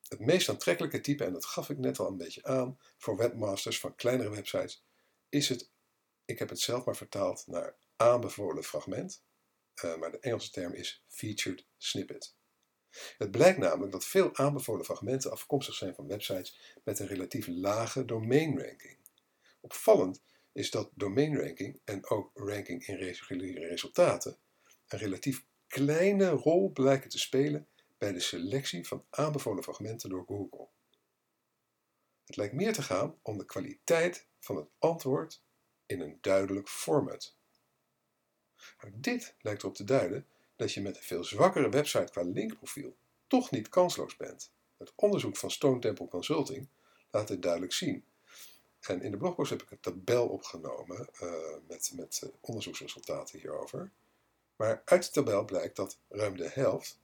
Het 0.08 0.20
meest 0.20 0.50
aantrekkelijke 0.50 1.02
type, 1.02 1.24
en 1.24 1.34
dat 1.34 1.46
gaf 1.46 1.70
ik 1.70 1.78
net 1.78 2.00
al 2.00 2.08
een 2.08 2.18
beetje 2.18 2.44
aan, 2.44 2.80
voor 2.98 3.18
webmasters 3.18 3.80
van 3.80 3.96
kleinere 3.96 4.30
websites, 4.30 4.86
is 5.30 5.50
het, 5.50 5.72
ik 6.26 6.40
heb 6.40 6.50
het 6.50 6.60
zelf 6.60 6.86
maar 6.86 6.96
vertaald 6.96 7.48
naar 7.48 7.76
aanbevolen 7.96 8.64
fragment, 8.64 9.24
uh, 9.84 9.96
maar 9.98 10.12
de 10.12 10.20
Engelse 10.20 10.52
term 10.52 10.74
is 10.74 11.04
featured 11.08 11.66
snippet. 11.78 12.36
Het 13.18 13.32
blijkt 13.32 13.58
namelijk 13.58 13.92
dat 13.92 14.06
veel 14.06 14.36
aanbevolen 14.36 14.86
fragmenten 14.86 15.32
afkomstig 15.32 15.76
zijn 15.76 15.96
van 15.96 16.08
websites 16.08 16.80
met 16.84 17.00
een 17.00 17.08
relatief 17.08 17.48
lage 17.48 18.06
domeinranking. 18.06 18.98
Opvallend 19.62 20.22
is 20.52 20.72
dat 20.72 20.92
domeinranking 20.94 21.82
en 21.84 22.10
ook 22.10 22.32
ranking 22.34 22.88
in 22.88 22.96
reguliere 22.96 23.68
resultaten 23.68 24.38
een 24.88 25.00
relatief 25.00 25.46
kleine 25.68 26.30
rol 26.30 26.72
blijken 26.72 27.10
te 27.10 27.20
spelen 27.20 27.68
bij 27.98 28.12
de 28.12 28.20
selectie 28.20 28.88
van 28.88 29.06
aanbevolen 29.10 29.64
fragmenten 29.64 30.10
door 30.10 30.26
Google. 30.26 30.68
Het 32.26 32.36
lijkt 32.36 32.54
meer 32.54 32.74
te 32.74 32.82
gaan 32.82 33.20
om 33.22 33.38
de 33.38 33.46
kwaliteit 33.46 34.28
van 34.40 34.56
het 34.56 34.68
antwoord 34.80 35.44
in 35.86 36.02
een 36.02 36.18
duidelijk 36.22 36.70
format. 36.70 37.37
Nou, 38.82 38.94
dit 38.96 39.34
lijkt 39.42 39.62
erop 39.62 39.76
te 39.76 39.84
duiden 39.84 40.28
dat 40.56 40.74
je 40.74 40.82
met 40.82 40.98
een 40.98 41.04
veel 41.04 41.24
zwakkere 41.24 41.70
website 41.70 42.12
qua 42.12 42.22
linkprofiel 42.22 42.96
toch 43.28 43.52
niet 43.52 43.70
kansloos 43.70 44.16
bent. 44.16 44.52
Het 44.78 44.94
onderzoek 44.96 45.38
van 45.38 45.52
Stone 45.52 45.80
Temple 45.80 46.08
Consulting 46.08 46.68
laat 47.12 47.28
dit 47.28 47.42
duidelijk 47.42 47.74
zien. 47.74 48.06
En 48.80 49.02
in 49.02 49.12
de 49.12 49.18
blogpost 49.18 49.50
heb 49.50 49.62
ik 49.62 49.72
een 49.72 49.80
tabel 49.80 50.28
opgenomen 50.28 51.10
uh, 51.22 51.32
met, 51.68 51.92
met 51.96 52.22
uh, 52.24 52.30
onderzoeksresultaten 52.42 53.40
hierover. 53.40 53.92
Maar 54.56 54.82
uit 54.86 55.06
de 55.06 55.12
tabel 55.12 55.46
blijkt 55.46 55.76
dat 55.76 56.00
ruim 56.10 56.38
de 56.38 56.50
helft, 56.50 57.00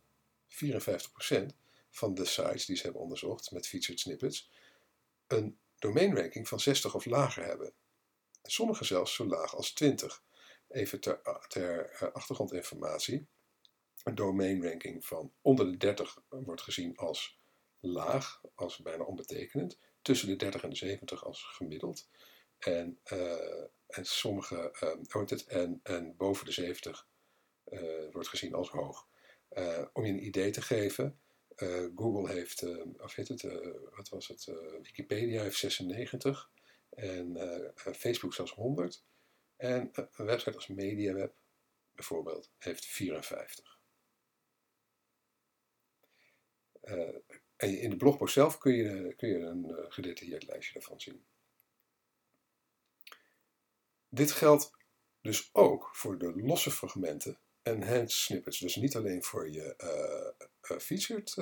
54%, 0.50 1.46
van 1.90 2.14
de 2.14 2.26
sites 2.26 2.66
die 2.66 2.76
ze 2.76 2.84
hebben 2.84 3.02
onderzocht 3.02 3.52
met 3.52 3.68
featured 3.68 4.00
snippets, 4.00 4.50
een 5.28 5.58
domeinranking 5.80 6.48
van 6.48 6.60
60 6.60 6.96
of 6.96 7.06
lager 7.06 7.46
hebben. 7.46 7.74
En 8.42 8.52
sommige 8.52 8.84
zelfs 8.84 9.14
zo 9.14 9.26
laag 9.26 9.56
als 9.56 9.72
20. 9.72 10.24
Even 10.74 11.00
ter, 11.00 11.22
ter 11.48 11.98
uh, 12.04 12.12
achtergrondinformatie. 12.12 13.28
Een 14.04 14.16
domeinranking 14.16 15.06
van 15.06 15.34
onder 15.42 15.72
de 15.72 15.78
30 15.78 16.18
wordt 16.30 16.62
gezien 16.62 16.98
als 16.98 17.40
laag, 17.80 18.42
als 18.56 18.78
bijna 18.78 19.04
onbetekenend. 19.04 19.80
Tussen 20.02 20.28
de 20.28 20.36
30 20.36 20.64
en 20.64 20.70
de 20.70 20.76
70 20.76 21.26
als 21.26 21.44
gemiddeld. 21.44 22.10
En, 22.58 23.00
uh, 23.12 23.62
en 23.88 24.06
sommige, 24.06 24.72
het, 25.10 25.46
en, 25.46 25.80
en 25.84 26.16
boven 26.18 26.46
de 26.46 26.52
70 26.52 27.08
uh, 27.66 28.12
wordt 28.12 28.28
gezien 28.28 28.54
als 28.54 28.70
hoog. 28.70 29.08
om 29.94 30.06
je 30.06 30.12
een 30.12 30.26
idee 30.26 30.52
te 30.52 30.62
geven, 30.62 31.20
Google 31.96 32.34
heeft, 32.34 32.64
of 32.98 33.16
heet 33.16 33.28
het, 33.28 33.42
wat 33.96 34.10
was 34.10 34.28
het, 34.28 34.52
Wikipedia 34.82 35.42
heeft 35.42 35.58
96 35.58 36.52
en 36.90 37.38
Facebook 37.76 38.34
zelfs 38.34 38.52
100. 38.52 39.04
En 39.64 39.92
een 39.94 40.26
website 40.26 40.56
als 40.56 40.68
MediaWeb 40.68 41.34
bijvoorbeeld 41.96 42.52
heeft 42.58 42.86
54. 42.86 43.80
Uh, 46.84 47.16
en 47.56 47.80
in 47.80 47.90
de 47.90 47.96
blogpost 47.96 48.34
zelf 48.34 48.58
kun 48.58 48.74
je, 48.74 49.14
kun 49.16 49.30
je 49.30 49.40
een 49.40 49.66
uh, 49.70 49.78
gedetailleerd 49.88 50.46
lijstje 50.46 50.74
daarvan 50.74 51.02
zien. 51.02 51.26
Dit 54.10 54.32
geldt 54.32 54.72
dus 55.22 55.50
ook 55.54 55.96
voor 55.96 56.18
de 56.18 56.42
losse 56.42 56.72
fragmenten 56.72 57.40
en 57.62 57.88
hand 57.88 58.12
snippets. 58.12 58.60
Dus 58.60 58.76
niet 58.76 58.96
alleen 58.96 59.24
voor 59.24 59.50
je 59.50 59.76
uh, 60.72 60.78
featured 60.80 61.36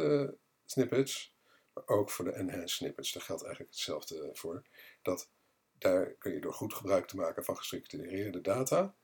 snippets, 0.66 1.36
maar 1.74 1.88
ook 1.88 2.10
voor 2.10 2.26
de 2.26 2.34
enhanced 2.34 2.70
snippets. 2.70 3.12
Daar 3.12 3.24
geldt 3.24 3.44
eigenlijk 3.44 3.74
hetzelfde 3.74 4.30
voor. 4.34 4.68
Dat 5.02 5.30
daar 5.82 6.06
kun 6.06 6.34
je 6.34 6.40
door 6.40 6.54
goed 6.54 6.74
gebruik 6.74 7.08
te 7.08 7.16
maken 7.16 7.44
van 7.44 7.58
gestructureerde 7.58 8.42
data 8.42 8.96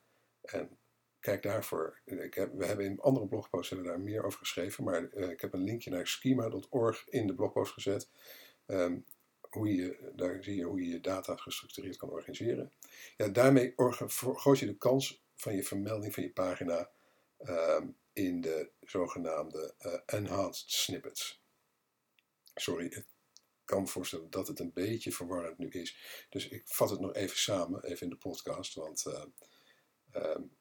en 0.41 0.77
kijk 1.19 1.43
daarvoor. 1.43 1.99
Ik 2.05 2.33
heb, 2.33 2.53
we 2.53 2.65
hebben 2.65 2.85
in 2.85 2.99
andere 2.99 3.27
blogposts 3.27 3.69
hebben 3.69 3.87
daar 3.87 3.99
meer 3.99 4.23
over 4.23 4.39
geschreven, 4.39 4.83
maar 4.83 5.09
uh, 5.13 5.29
ik 5.29 5.41
heb 5.41 5.53
een 5.53 5.63
linkje 5.63 5.89
naar 5.89 6.07
schema.org 6.07 7.07
in 7.09 7.27
de 7.27 7.35
blogpost 7.35 7.73
gezet. 7.73 8.09
Um, 8.65 9.05
hoe 9.49 9.75
je, 9.75 10.11
daar 10.15 10.43
zie 10.43 10.55
je 10.55 10.63
hoe 10.63 10.81
je 10.81 10.89
je 10.89 11.01
data 11.01 11.35
gestructureerd 11.35 11.97
kan 11.97 12.09
organiseren. 12.09 12.71
Ja, 13.17 13.27
daarmee 13.27 13.73
vergroot 14.05 14.59
je 14.59 14.65
de 14.65 14.77
kans 14.77 15.23
van 15.35 15.55
je 15.55 15.63
vermelding 15.63 16.13
van 16.13 16.23
je 16.23 16.31
pagina 16.31 16.89
um, 17.49 17.95
in 18.13 18.41
de 18.41 18.69
zogenaamde 18.81 19.73
uh, 19.79 19.93
enhanced 20.05 20.71
snippets. 20.71 21.41
Sorry, 22.55 22.85
ik 22.85 23.05
kan 23.67 23.81
me 23.81 23.87
voorstellen 23.87 24.29
dat 24.29 24.47
het 24.47 24.59
een 24.59 24.73
beetje 24.73 25.11
verwarrend 25.11 25.57
nu 25.57 25.69
is. 25.69 25.97
Dus 26.29 26.47
ik 26.47 26.61
vat 26.65 26.89
het 26.89 26.99
nog 26.99 27.13
even 27.13 27.37
samen, 27.37 27.83
even 27.83 28.03
in 28.03 28.09
de 28.09 28.17
podcast, 28.17 28.73
want 28.73 29.05
uh, 29.07 29.23
um, 30.23 30.57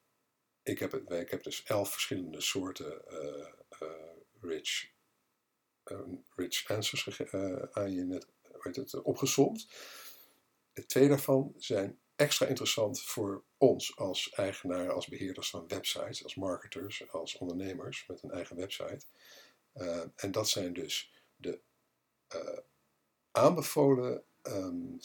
ik 0.63 0.79
heb, 0.79 0.93
ik 0.93 1.29
heb 1.29 1.43
dus 1.43 1.63
elf 1.63 1.91
verschillende 1.91 2.41
soorten 2.41 3.01
uh, 3.09 3.47
uh, 3.81 3.89
rich, 4.41 4.91
rich 6.35 6.69
answers 6.69 7.21
aan 7.71 7.93
je 7.93 8.03
net 8.03 8.27
het, 8.61 9.01
opgezomd. 9.01 9.67
Twee 10.85 11.07
daarvan 11.07 11.53
zijn 11.57 11.99
extra 12.15 12.45
interessant 12.45 13.01
voor 13.01 13.43
ons 13.57 13.97
als 13.97 14.29
eigenaar, 14.29 14.91
als 14.91 15.07
beheerders 15.07 15.49
van 15.49 15.67
websites, 15.67 16.23
als 16.23 16.35
marketers, 16.35 17.11
als 17.11 17.37
ondernemers 17.37 18.05
met 18.07 18.23
een 18.23 18.31
eigen 18.31 18.55
website. 18.55 19.05
en 20.15 20.31
dat 20.31 20.49
zijn 20.49 20.73
dus 20.73 21.11
de 21.35 21.61
aanbevolen 23.37 24.23
um, 24.43 24.97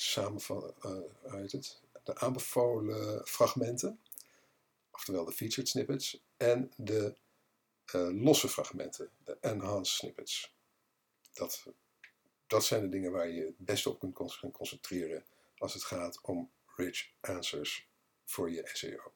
uit 1.22 1.52
het, 1.52 1.80
de 2.02 2.14
aanbevolen 2.14 3.26
fragmenten, 3.26 4.00
oftewel 4.90 5.24
de 5.24 5.32
featured 5.32 5.68
snippets, 5.68 6.24
en 6.36 6.72
de 6.76 7.16
uh, 7.94 8.22
losse 8.22 8.48
fragmenten, 8.48 9.10
de 9.24 9.36
enhanced 9.40 9.96
snippets. 9.96 10.54
Dat, 11.32 11.66
dat 12.46 12.64
zijn 12.64 12.80
de 12.80 12.88
dingen 12.88 13.12
waar 13.12 13.28
je 13.28 13.44
het 13.44 13.58
beste 13.58 13.90
op 13.90 13.98
kunt 13.98 14.52
concentreren 14.52 15.24
als 15.58 15.74
het 15.74 15.84
gaat 15.84 16.20
om 16.22 16.50
rich 16.76 17.10
answers 17.20 17.88
voor 18.24 18.50
je 18.50 18.70
SEO. 18.72 19.12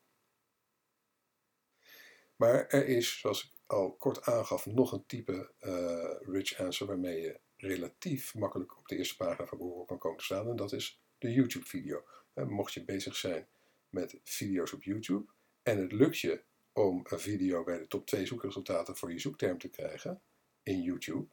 Maar 2.37 2.67
er 2.67 2.87
is, 2.87 3.19
zoals 3.19 3.45
ik 3.45 3.51
al 3.67 3.93
kort 3.93 4.23
aangaf, 4.23 4.67
nog 4.67 4.93
een 4.93 5.07
type 5.07 5.51
uh, 5.61 6.35
rich 6.35 6.59
answer 6.59 6.87
waarmee 6.87 7.21
je 7.21 7.41
relatief 7.57 8.35
makkelijk 8.35 8.79
op 8.79 8.89
de 8.89 8.97
eerste 8.97 9.17
pagina 9.17 9.47
van 9.47 9.59
Google 9.59 9.87
kan 9.87 9.99
komen 9.99 10.19
te 10.19 10.25
staan. 10.25 10.49
En 10.49 10.57
dat 10.57 10.73
is 10.73 11.01
de 11.19 11.33
YouTube-video. 11.33 12.05
Mocht 12.35 12.73
je 12.73 12.85
bezig 12.85 13.17
zijn 13.17 13.47
met 13.89 14.21
video's 14.23 14.73
op 14.73 14.83
YouTube 14.83 15.25
en 15.63 15.79
het 15.79 15.93
lukt 15.93 16.19
je 16.19 16.43
om 16.73 17.01
een 17.05 17.21
video 17.21 17.65
bij 17.65 17.79
de 17.79 17.87
top 17.87 18.07
2 18.07 18.27
zoekresultaten 18.27 18.97
voor 18.97 19.13
je 19.13 19.19
zoekterm 19.19 19.59
te 19.59 19.69
krijgen 19.69 20.21
in 20.63 20.83
YouTube, 20.83 21.27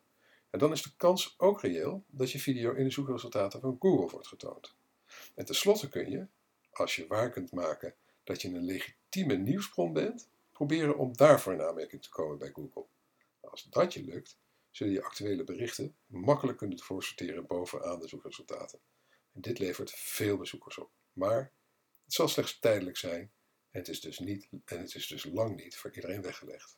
en 0.50 0.60
dan 0.60 0.72
is 0.72 0.82
de 0.82 0.96
kans 0.98 1.36
ook 1.38 1.62
reëel 1.62 2.03
dat 2.08 2.32
je 2.32 2.39
video 2.39 2.74
in 2.74 2.84
de 2.84 2.89
zoekresultaten 2.89 3.60
van 3.60 3.75
Google 3.80 4.10
wordt 4.10 4.27
getoond. 4.27 4.75
En 5.36 5.46
tenslotte 5.46 5.89
kun 5.89 6.10
je, 6.10 6.27
als 6.72 6.96
je 6.96 7.08
waar 7.08 7.30
kunt 7.30 7.51
maken 7.51 7.96
dat 8.24 8.42
je 8.42 8.48
een 8.48 8.65
legitieme 8.65 9.36
nieuwsbron 9.36 9.94
bent, 9.94 10.30
proberen 10.51 10.98
om 10.98 11.18
daarvoor 11.18 11.53
in 11.53 11.62
aanmerking 11.62 12.01
te 12.01 12.10
komen 12.10 12.38
bij 12.38 12.51
Google. 12.53 12.86
Als 13.42 13.63
dat 13.63 13.94
je 13.94 14.03
lukt, 14.03 14.38
zul 14.74 14.88
je 14.88 15.03
actuele 15.03 15.44
berichten 15.44 15.96
makkelijk 16.06 16.58
kunnen 16.58 16.80
voorsorteren 16.80 17.48
bovenaan 17.48 18.00
de 18.00 18.08
zoekresultaten. 18.08 18.80
En 19.34 19.42
dit 19.42 19.60
levert 19.60 19.92
veel 19.92 20.38
bezoekers 20.38 20.77
op. 20.77 20.92
Maar 21.13 21.53
het 22.03 22.13
zal 22.13 22.27
slechts 22.27 22.60
tijdelijk 22.60 22.98
zijn 22.98 23.32
en 23.72 23.80
het 23.80 23.88
is 23.88 24.01
dus, 24.01 24.20
niet, 24.20 24.48
en 24.65 24.80
het 24.80 24.96
is 24.96 25.08
dus 25.08 25.24
lang 25.24 25.56
niet 25.56 25.77
voor 25.77 25.96
iedereen 25.96 26.22
weggelegd. 26.22 26.77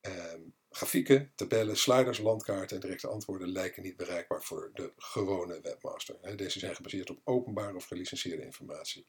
Um, 0.00 0.54
grafieken, 0.70 1.32
tabellen, 1.34 1.76
sliders, 1.76 2.18
landkaarten 2.18 2.76
en 2.76 2.82
directe 2.82 3.08
antwoorden 3.08 3.48
lijken 3.48 3.82
niet 3.82 3.96
bereikbaar 3.96 4.42
voor 4.42 4.70
de 4.74 4.92
gewone 4.96 5.60
webmaster. 5.60 6.36
Deze 6.36 6.58
zijn 6.58 6.74
gebaseerd 6.74 7.10
op 7.10 7.20
openbare 7.24 7.76
of 7.76 7.84
gelicenseerde 7.84 8.44
informatie. 8.44 9.06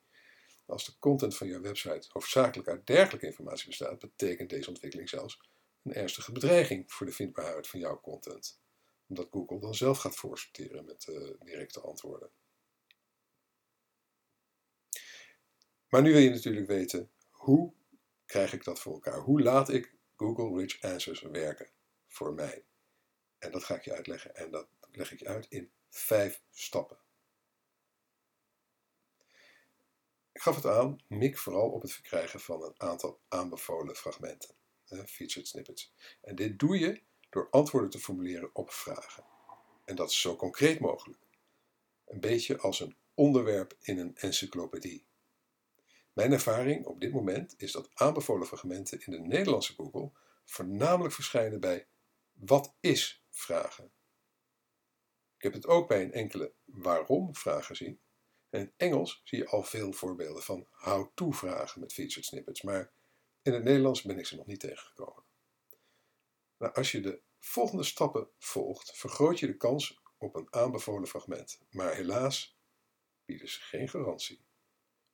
Als 0.66 0.86
de 0.86 1.00
content 1.00 1.38
van 1.38 1.48
jouw 1.48 1.62
website 1.62 2.08
hoofdzakelijk 2.10 2.70
uit 2.70 2.88
dergelijke 2.88 3.26
informatie 3.26 3.68
bestaat, 3.68 4.00
betekent 4.00 4.50
deze 4.50 4.70
ontwikkeling 4.70 5.10
zelfs 5.10 5.40
een 5.84 5.94
ernstige 5.94 6.32
bedreiging 6.32 6.92
voor 6.92 7.06
de 7.06 7.12
vindbaarheid 7.12 7.68
van 7.68 7.80
jouw 7.80 8.00
content. 8.02 8.62
Omdat 9.08 9.28
Google 9.32 9.60
dan 9.60 9.76
zelf 9.76 9.98
gaat 9.98 10.16
voorsorteren 10.16 10.86
met 10.86 11.08
uh, 11.08 11.32
directe 11.40 11.82
antwoorden. 11.82 12.32
Maar 15.90 16.02
nu 16.02 16.12
wil 16.12 16.22
je 16.22 16.30
natuurlijk 16.30 16.68
weten, 16.68 17.12
hoe 17.30 17.74
krijg 18.26 18.54
ik 18.54 18.64
dat 18.64 18.80
voor 18.80 18.94
elkaar? 18.94 19.20
Hoe 19.20 19.42
laat 19.42 19.70
ik 19.70 19.96
Google 20.16 20.60
Rich 20.60 20.82
Answers 20.82 21.22
werken 21.22 21.70
voor 22.08 22.34
mij? 22.34 22.66
En 23.38 23.52
dat 23.52 23.64
ga 23.64 23.76
ik 23.76 23.84
je 23.84 23.94
uitleggen 23.94 24.36
en 24.36 24.52
dat 24.52 24.68
leg 24.92 25.12
ik 25.12 25.20
je 25.20 25.28
uit 25.28 25.46
in 25.50 25.72
vijf 25.90 26.42
stappen. 26.52 26.98
Ik 30.32 30.42
gaf 30.42 30.56
het 30.56 30.66
aan, 30.66 31.04
mik 31.08 31.38
vooral 31.38 31.70
op 31.70 31.82
het 31.82 31.92
verkrijgen 31.92 32.40
van 32.40 32.64
een 32.64 32.80
aantal 32.80 33.22
aanbevolen 33.28 33.96
fragmenten, 33.96 34.56
featured 34.98 35.48
snippets. 35.48 35.94
En 36.22 36.36
dit 36.36 36.60
doe 36.60 36.80
je 36.80 37.02
door 37.30 37.50
antwoorden 37.50 37.90
te 37.90 38.00
formuleren 38.00 38.56
op 38.56 38.72
vragen. 38.72 39.24
En 39.86 39.96
dat 39.96 40.10
is 40.10 40.22
zo 40.22 40.36
concreet 40.36 40.80
mogelijk. 40.80 41.20
Een 42.06 42.20
beetje 42.20 42.58
als 42.58 42.80
een 42.80 42.96
onderwerp 43.14 43.78
in 43.82 43.98
een 43.98 44.18
encyclopedie. 44.18 45.06
Mijn 46.14 46.32
ervaring 46.32 46.86
op 46.86 47.02
dit 47.02 47.14
moment 47.14 47.54
is 47.58 47.72
dat 47.72 47.90
aanbevolen 47.94 48.48
fragmenten 48.48 49.06
in 49.06 49.12
de 49.12 49.20
Nederlandse 49.20 49.74
Google 49.74 50.12
voornamelijk 50.46 51.14
verschijnen 51.14 51.60
bij 51.60 51.88
wat 52.34 52.76
is 52.80 53.24
vragen. 53.30 53.92
Ik 55.38 55.44
heb 55.44 55.54
het 55.54 55.68
ook 55.68 55.88
bij 55.88 56.04
een 56.04 56.14
enkele 56.14 56.54
waarom 56.66 57.36
vraag 57.36 57.66
gezien. 57.66 58.00
En 58.50 58.60
in 58.60 58.74
Engels 58.78 59.22
zie 59.24 59.38
je 59.38 59.48
al 59.48 59.64
veel 59.64 59.94
voorbeelden 59.94 60.44
van 60.44 60.68
how-to 60.72 61.32
vragen 61.32 61.80
met 61.80 61.94
featured 61.94 62.26
snippets, 62.26 62.62
maar 62.62 62.92
in 63.50 63.56
het 63.56 63.64
Nederlands 63.64 64.02
ben 64.02 64.20
ik 64.20 64.26
ze 64.26 64.36
nog 64.36 64.46
niet 64.46 64.60
tegengekomen. 64.60 65.24
Nou, 66.58 66.74
als 66.74 66.92
je 66.92 67.02
de 67.02 67.22
volgende 67.40 67.84
stappen 67.84 68.30
volgt, 68.38 68.98
vergroot 68.98 69.40
je 69.40 69.48
de 69.48 69.58
kans 69.58 70.02
op 70.18 70.36
een 70.36 70.48
aanbevolen 70.50 71.08
fragment, 71.08 71.60
maar 71.70 71.96
helaas 71.96 72.58
bieden 73.26 73.50
ze 73.50 73.62
geen 73.62 73.90
garantie. 73.90 74.42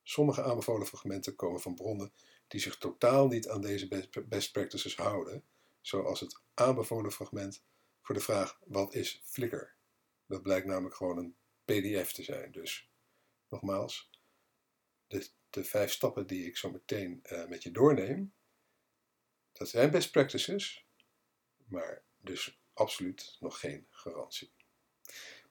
Sommige 0.04 0.44
aanbevolen 0.44 0.88
fragmenten 0.88 1.36
komen 1.36 1.62
van 1.62 1.76
bronnen 1.76 2.14
die 2.48 2.60
zich 2.60 2.78
totaal 2.78 3.28
niet 3.28 3.48
aan 3.48 3.62
deze 3.62 4.08
best 4.28 4.52
practices 4.52 4.96
houden, 4.96 5.44
zoals 5.82 6.20
het 6.20 6.42
aanbevolen 6.54 7.12
fragment 7.12 7.64
voor 8.02 8.16
de 8.16 8.22
vraag 8.22 8.60
wat 8.66 8.94
is 8.94 9.22
Flickr. 9.24 9.74
Dat 10.28 10.42
blijkt 10.42 10.68
namelijk 10.68 10.96
gewoon 10.96 11.18
een 11.18 11.36
PDF 11.66 12.12
te 12.12 12.24
zijn. 12.24 12.52
Dus 12.52 12.90
nogmaals, 13.50 14.10
de, 15.08 15.30
de 15.56 15.64
vijf 15.64 15.92
stappen 15.92 16.28
die 16.28 16.46
ik 16.46 16.58
zo 16.58 16.72
meteen 16.72 17.22
uh, 17.32 17.48
met 17.48 17.64
je 17.64 17.72
doorneem, 17.72 18.34
dat 19.52 19.70
zijn 19.70 19.92
best 19.92 20.12
practices, 20.12 20.86
maar 21.66 22.04
dus 22.18 22.60
absoluut 22.74 23.38
nog 23.40 23.60
geen 23.60 23.88
garantie. 23.90 24.52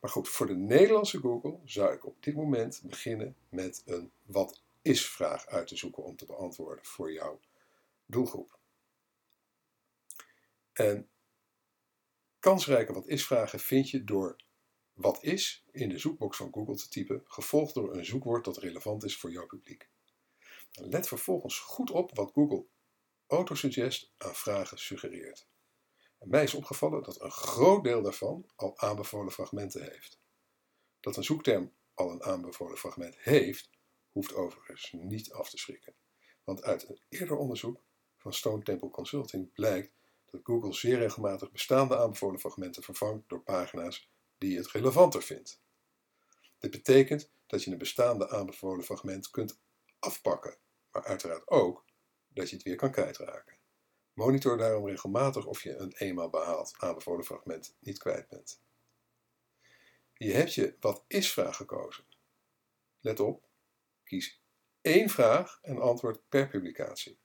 Maar 0.00 0.10
goed, 0.10 0.28
voor 0.28 0.46
de 0.46 0.56
Nederlandse 0.56 1.18
Google 1.18 1.60
zou 1.64 1.94
ik 1.94 2.06
op 2.06 2.22
dit 2.22 2.34
moment 2.34 2.82
beginnen 2.84 3.36
met 3.48 3.82
een 3.84 4.12
wat 4.22 4.62
is 4.82 5.10
vraag 5.10 5.46
uit 5.46 5.66
te 5.66 5.76
zoeken 5.76 6.04
om 6.04 6.16
te 6.16 6.26
beantwoorden 6.26 6.84
voor 6.84 7.12
jouw 7.12 7.40
doelgroep. 8.06 8.58
En 10.72 11.08
kansrijke 12.38 12.92
wat 12.92 13.08
is 13.08 13.26
vragen 13.26 13.60
vind 13.60 13.90
je 13.90 14.04
door 14.04 14.36
wat 14.92 15.22
is 15.22 15.64
in 15.72 15.88
de 15.88 15.98
zoekbox 15.98 16.36
van 16.36 16.52
Google 16.52 16.76
te 16.76 16.88
typen, 16.88 17.22
gevolgd 17.24 17.74
door 17.74 17.96
een 17.96 18.04
zoekwoord 18.04 18.44
dat 18.44 18.58
relevant 18.58 19.04
is 19.04 19.16
voor 19.16 19.32
jouw 19.32 19.46
publiek. 19.46 19.88
Let 20.80 21.08
vervolgens 21.08 21.58
goed 21.58 21.90
op 21.90 22.14
wat 22.14 22.32
Google 22.32 22.66
autosuggest 23.26 24.12
aan 24.16 24.34
vragen 24.34 24.78
suggereert. 24.78 25.46
mij 26.18 26.42
is 26.42 26.54
opgevallen 26.54 27.02
dat 27.02 27.20
een 27.20 27.30
groot 27.30 27.84
deel 27.84 28.02
daarvan 28.02 28.50
al 28.56 28.78
aanbevolen 28.78 29.32
fragmenten 29.32 29.82
heeft. 29.82 30.20
Dat 31.00 31.16
een 31.16 31.24
zoekterm 31.24 31.72
al 31.94 32.10
een 32.10 32.22
aanbevolen 32.22 32.76
fragment 32.76 33.16
heeft, 33.18 33.70
hoeft 34.12 34.34
overigens 34.34 34.92
niet 34.92 35.32
af 35.32 35.50
te 35.50 35.58
schrikken. 35.58 35.94
Want 36.44 36.62
uit 36.62 36.88
een 36.88 37.00
eerder 37.08 37.36
onderzoek 37.36 37.82
van 38.16 38.32
Stone 38.32 38.62
Temple 38.62 38.90
Consulting 38.90 39.52
blijkt 39.52 39.92
dat 40.30 40.40
Google 40.42 40.72
zeer 40.72 40.98
regelmatig 40.98 41.50
bestaande 41.50 41.96
aanbevolen 41.96 42.40
fragmenten 42.40 42.82
vervangt 42.82 43.28
door 43.28 43.42
pagina's 43.42 44.08
die 44.38 44.56
het 44.56 44.70
relevanter 44.70 45.22
vindt. 45.22 45.62
Dit 46.58 46.70
betekent 46.70 47.30
dat 47.46 47.64
je 47.64 47.70
een 47.70 47.78
bestaande 47.78 48.30
aanbevolen 48.30 48.84
fragment 48.84 49.30
kunt 49.30 49.58
afpakken, 49.98 50.58
maar 50.94 51.04
uiteraard 51.04 51.48
ook 51.48 51.84
dat 52.28 52.48
je 52.48 52.54
het 52.56 52.64
weer 52.64 52.76
kan 52.76 52.90
kwijtraken. 52.90 53.58
Monitor 54.12 54.56
daarom 54.56 54.86
regelmatig 54.88 55.46
of 55.46 55.62
je 55.62 55.76
een 55.76 55.92
eenmaal 55.92 56.30
behaald 56.30 56.74
aanbevolen 56.76 57.24
fragment 57.24 57.76
niet 57.80 57.98
kwijt 57.98 58.28
bent. 58.28 58.62
Je 60.14 60.32
hebt 60.32 60.54
je 60.54 60.76
wat 60.80 61.04
is 61.06 61.32
vraag 61.32 61.56
gekozen. 61.56 62.04
Let 63.00 63.20
op, 63.20 63.48
kies 64.04 64.42
één 64.80 65.08
vraag 65.08 65.58
en 65.62 65.78
antwoord 65.78 66.28
per 66.28 66.48
publicatie. 66.48 67.18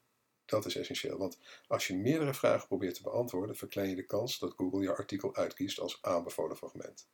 Dat 0.44 0.66
is 0.66 0.76
essentieel, 0.76 1.18
want 1.18 1.38
als 1.66 1.86
je 1.86 1.96
meerdere 1.96 2.34
vragen 2.34 2.68
probeert 2.68 2.94
te 2.94 3.02
beantwoorden, 3.02 3.56
verklein 3.56 3.88
je 3.88 3.94
de 3.94 4.06
kans 4.06 4.38
dat 4.38 4.54
Google 4.56 4.82
je 4.82 4.96
artikel 4.96 5.34
uitkiest 5.34 5.78
als 5.78 6.02
aanbevolen 6.02 6.56
fragment. 6.56 7.08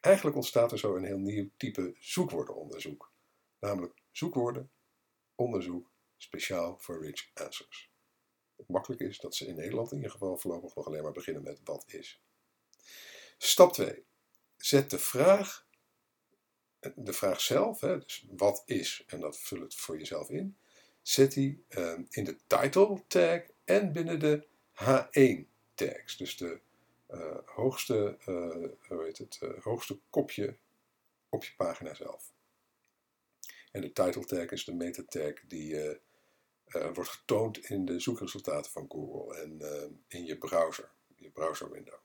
Eigenlijk 0.00 0.36
ontstaat 0.36 0.72
er 0.72 0.78
zo 0.78 0.96
een 0.96 1.04
heel 1.04 1.18
nieuw 1.18 1.50
type 1.56 1.96
zoekwoordenonderzoek, 1.98 3.12
namelijk 3.58 4.02
zoekwoorden, 4.10 4.70
onderzoek, 5.42 5.90
speciaal 6.16 6.78
voor 6.78 7.04
rich 7.04 7.30
answers. 7.34 7.90
Het 8.56 8.68
makkelijk 8.68 9.00
is 9.00 9.18
dat 9.18 9.34
ze 9.34 9.46
in 9.46 9.54
Nederland 9.54 9.90
in 9.90 9.96
ieder 9.96 10.12
geval 10.12 10.36
voorlopig 10.36 10.74
nog 10.74 10.86
alleen 10.86 11.02
maar 11.02 11.12
beginnen 11.12 11.42
met 11.42 11.60
wat 11.64 11.84
is. 11.86 12.20
Stap 13.38 13.72
2. 13.72 14.04
Zet 14.56 14.90
de 14.90 14.98
vraag, 14.98 15.66
de 16.94 17.12
vraag 17.12 17.40
zelf, 17.40 17.80
hè, 17.80 17.98
dus 17.98 18.26
wat 18.30 18.62
is, 18.66 19.04
en 19.06 19.20
dat 19.20 19.38
vul 19.38 19.60
het 19.60 19.74
voor 19.74 19.98
jezelf 19.98 20.30
in, 20.30 20.56
zet 21.02 21.32
die 21.32 21.64
ehm, 21.68 22.02
in 22.10 22.24
de 22.24 22.36
title 22.46 23.02
tag 23.06 23.40
en 23.64 23.92
binnen 23.92 24.20
de 24.20 24.46
H1 24.74 25.50
tags. 25.74 26.16
Dus 26.16 26.36
de 26.36 26.60
uh, 27.10 27.36
hoogste, 27.44 28.18
uh, 28.26 28.68
hoe 28.88 29.06
het, 29.06 29.38
uh, 29.42 29.62
hoogste 29.62 29.98
kopje 30.10 30.56
op 31.28 31.44
je 31.44 31.52
pagina 31.56 31.94
zelf. 31.94 32.31
En 33.72 33.80
de 33.80 33.92
title 33.92 34.24
tag 34.24 34.50
is 34.50 34.64
de 34.64 34.74
meta 34.74 35.02
tag 35.04 35.32
die 35.46 35.98
wordt 36.64 37.10
getoond 37.10 37.58
in 37.58 37.84
de 37.84 38.00
zoekresultaten 38.00 38.70
van 38.70 38.86
Google 38.88 39.36
en 39.36 39.60
in 40.08 40.24
je 40.24 40.38
browser, 40.38 40.92
je 41.16 41.30
browser 41.30 41.70
window. 41.70 41.98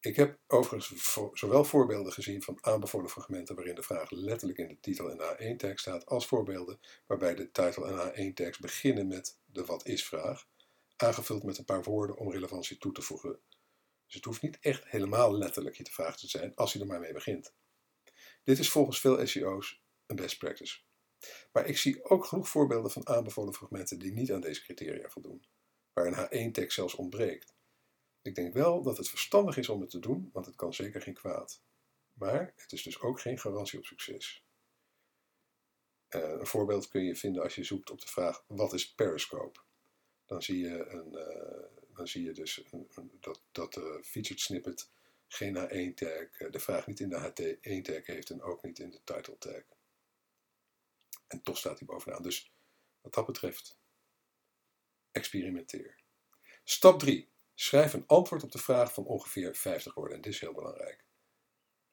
Ik 0.00 0.16
heb 0.16 0.38
overigens 0.46 1.18
zowel 1.32 1.64
voorbeelden 1.64 2.12
gezien 2.12 2.42
van 2.42 2.58
aanbevolen 2.60 3.10
fragmenten 3.10 3.54
waarin 3.54 3.74
de 3.74 3.82
vraag 3.82 4.10
letterlijk 4.10 4.58
in 4.58 4.68
de 4.68 4.80
titel 4.80 5.10
en 5.10 5.18
A1-tekst 5.18 5.80
staat, 5.80 6.06
als 6.06 6.26
voorbeelden 6.26 6.80
waarbij 7.06 7.34
de 7.34 7.50
titel 7.50 7.86
en 7.86 8.12
A1-tekst 8.12 8.60
beginnen 8.60 9.06
met 9.06 9.38
de 9.44 9.64
wat 9.64 9.86
is 9.86 10.04
vraag, 10.04 10.46
aangevuld 10.96 11.42
met 11.42 11.58
een 11.58 11.64
paar 11.64 11.82
woorden 11.82 12.16
om 12.16 12.32
relevantie 12.32 12.78
toe 12.78 12.92
te 12.92 13.02
voegen. 13.02 13.40
Dus 14.06 14.14
het 14.14 14.24
hoeft 14.24 14.42
niet 14.42 14.58
echt 14.60 14.84
helemaal 14.84 15.36
letterlijk 15.36 15.76
je 15.76 15.82
te 15.82 15.92
vragen 15.92 16.18
te 16.18 16.28
zijn 16.28 16.54
als 16.54 16.72
je 16.72 16.80
er 16.80 16.86
maar 16.86 17.00
mee 17.00 17.12
begint. 17.12 17.52
Dit 18.44 18.58
is 18.58 18.70
volgens 18.70 19.00
veel 19.00 19.26
SEO's 19.26 19.82
een 20.06 20.16
best 20.16 20.38
practice. 20.38 20.80
Maar 21.52 21.66
ik 21.66 21.78
zie 21.78 22.04
ook 22.04 22.24
genoeg 22.24 22.48
voorbeelden 22.48 22.90
van 22.90 23.08
aanbevolen 23.08 23.54
fragmenten 23.54 23.98
die 23.98 24.12
niet 24.12 24.32
aan 24.32 24.40
deze 24.40 24.62
criteria 24.62 25.08
voldoen, 25.08 25.44
waar 25.92 26.06
een 26.06 26.50
H1-tekst 26.50 26.74
zelfs 26.74 26.94
ontbreekt. 26.94 27.54
Ik 28.22 28.34
denk 28.34 28.54
wel 28.54 28.82
dat 28.82 28.96
het 28.96 29.08
verstandig 29.08 29.56
is 29.56 29.68
om 29.68 29.80
het 29.80 29.90
te 29.90 29.98
doen, 29.98 30.30
want 30.32 30.46
het 30.46 30.56
kan 30.56 30.74
zeker 30.74 31.02
geen 31.02 31.14
kwaad. 31.14 31.62
Maar 32.12 32.52
het 32.56 32.72
is 32.72 32.82
dus 32.82 33.00
ook 33.00 33.20
geen 33.20 33.38
garantie 33.38 33.78
op 33.78 33.84
succes. 33.84 34.44
Uh, 36.10 36.20
een 36.20 36.46
voorbeeld 36.46 36.88
kun 36.88 37.04
je 37.04 37.16
vinden 37.16 37.42
als 37.42 37.54
je 37.54 37.64
zoekt 37.64 37.90
op 37.90 38.00
de 38.00 38.06
vraag: 38.06 38.44
wat 38.46 38.72
is 38.72 38.94
Periscope? 38.94 39.60
Dan 40.26 40.42
zie 40.42 40.58
je, 40.58 40.86
een, 40.86 41.12
uh, 41.12 41.94
dan 41.96 42.08
zie 42.08 42.24
je 42.24 42.32
dus 42.32 42.64
een, 42.70 42.88
dat, 43.20 43.42
dat 43.52 43.72
de 43.72 44.00
featured 44.04 44.40
snippet 44.40 44.90
geen 45.34 45.56
H1-tag, 45.56 46.40
eh, 46.40 46.50
de 46.50 46.60
vraag 46.60 46.86
niet 46.86 47.00
in 47.00 47.08
de 47.08 47.16
H1-tag 47.16 48.06
heeft 48.06 48.30
en 48.30 48.42
ook 48.42 48.62
niet 48.62 48.78
in 48.78 48.90
de 48.90 49.00
title 49.04 49.38
tag. 49.38 49.62
En 51.26 51.42
toch 51.42 51.58
staat 51.58 51.78
hij 51.78 51.86
bovenaan. 51.86 52.22
Dus 52.22 52.52
wat 53.00 53.14
dat 53.14 53.26
betreft, 53.26 53.78
experimenteer. 55.10 56.02
Stap 56.64 56.98
3. 56.98 57.32
Schrijf 57.54 57.92
een 57.92 58.06
antwoord 58.06 58.42
op 58.42 58.52
de 58.52 58.58
vraag 58.58 58.92
van 58.94 59.04
ongeveer 59.04 59.54
50 59.54 59.94
woorden. 59.94 60.16
En 60.16 60.22
dit 60.22 60.32
is 60.32 60.40
heel 60.40 60.54
belangrijk. 60.54 61.04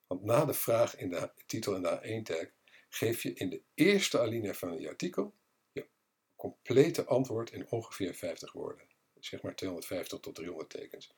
Want 0.08 0.24
na 0.24 0.46
de 0.46 0.54
vraag 0.54 0.96
in 0.96 1.10
de 1.10 1.32
titel 1.46 1.76
en 1.76 1.82
de 1.82 2.22
A1-tag 2.22 2.52
geef 2.90 3.24
je 3.24 3.34
in 3.34 3.50
de 3.50 3.64
eerste 3.74 4.20
alinea 4.20 4.54
van 4.54 4.80
je 4.80 4.88
artikel 4.88 5.36
je 5.72 5.88
complete 6.36 7.06
antwoord 7.06 7.52
in 7.52 7.72
ongeveer 7.72 8.16
50 8.16 8.52
woorden. 8.52 8.88
Zeg 9.20 9.42
maar 9.42 9.56
250 9.56 10.20
tot 10.20 10.36
300 10.36 10.70
tekens. 10.70 11.14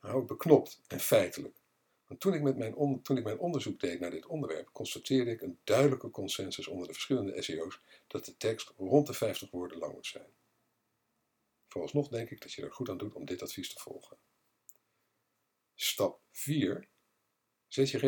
Nou, 0.00 0.24
beknopt 0.24 0.80
en 0.86 1.00
feitelijk. 1.00 1.60
Want 2.06 2.20
toen 2.20 2.34
ik, 2.34 2.42
met 2.42 2.56
mijn 2.56 3.02
toen 3.02 3.16
ik 3.16 3.24
mijn 3.24 3.38
onderzoek 3.38 3.80
deed 3.80 4.00
naar 4.00 4.10
dit 4.10 4.26
onderwerp, 4.26 4.70
constateerde 4.72 5.30
ik 5.30 5.40
een 5.40 5.58
duidelijke 5.64 6.10
consensus 6.10 6.66
onder 6.66 6.86
de 6.86 6.92
verschillende 6.92 7.42
SEO's 7.42 7.80
dat 8.06 8.24
de 8.24 8.36
tekst 8.36 8.72
rond 8.76 9.06
de 9.06 9.12
50 9.12 9.50
woorden 9.50 9.78
lang 9.78 9.92
moet 9.92 10.06
zijn. 10.06 10.30
Vooralsnog 11.68 12.08
denk 12.08 12.30
ik 12.30 12.40
dat 12.40 12.52
je 12.52 12.62
er 12.62 12.72
goed 12.72 12.88
aan 12.88 12.98
doet 12.98 13.14
om 13.14 13.24
dit 13.24 13.42
advies 13.42 13.74
te 13.74 13.80
volgen. 13.80 14.16
Stap 15.74 16.20
4. 16.30 16.88
Zet 17.68 17.90
je 17.90 17.98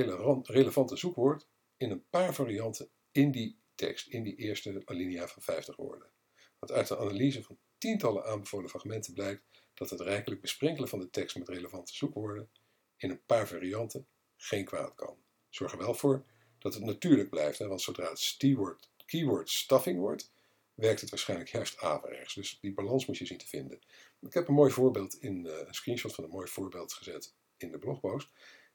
relevante 0.43 0.97
zoekwoord 0.97 1.49
in 1.77 1.91
een 1.91 2.09
paar 2.09 2.35
varianten 2.35 2.91
in 3.13 3.31
die 3.31 3.59
tekst, 3.75 4.07
in 4.07 4.23
die 4.23 4.37
eerste 4.37 4.83
alinea 4.85 5.29
van 5.29 5.43
50 5.43 5.77
woorden. 5.77 6.11
Want 6.59 6.73
uit 6.73 6.89
de 6.89 6.99
analyse 6.99 7.43
van 7.43 7.59
tientallen 7.79 8.25
aanbevolen 8.25 8.71
fragmenten 8.71 9.15
blijkt 9.15 9.43
dat 9.79 9.91
het 9.91 10.01
rijkelijk 10.01 10.41
besprenkelen 10.41 10.89
van 10.89 10.99
de 10.99 11.11
tekst 11.11 11.37
met 11.37 11.49
relevante 11.49 11.95
zoekwoorden 11.95 12.51
in 12.97 13.11
een 13.11 13.25
paar 13.25 13.49
varianten 13.49 14.07
geen 14.37 14.65
kwaad 14.65 14.95
kan. 14.95 15.23
Zorg 15.49 15.73
er 15.73 15.79
wel 15.79 15.95
voor 15.95 16.27
dat 16.59 16.75
het 16.75 16.85
natuurlijk 16.85 17.31
blijft, 17.31 17.59
hè, 17.59 17.67
want 17.67 17.81
zodra 17.81 18.11
het 18.11 18.35
keyword, 18.39 18.91
keyword 19.07 19.51
stuffing 19.51 19.99
wordt, 19.99 20.33
werkt 20.75 21.01
het 21.01 21.11
waarschijnlijk 21.11 21.51
juist 21.51 21.79
averechts. 21.79 22.35
Dus 22.35 22.59
die 22.61 22.75
balans 22.75 23.07
moet 23.07 23.19
je 23.19 23.27
zien 23.27 23.39
te 23.39 23.47
vinden. 23.47 23.79
Ik 24.21 24.35
heb 24.35 24.49
een 24.49 24.55
mooi 24.55 24.71
voorbeeld 24.71 25.15
in 25.15 25.45
uh, 25.45 25.59
een 25.67 25.75
screenshot 25.75 26.15
van 26.15 26.25
een 26.25 26.31
mooi 26.31 26.49
voorbeeld 26.49 26.93
gezet 26.93 27.35
in 27.57 27.71
de 27.71 27.79
blogpost. 27.79 28.33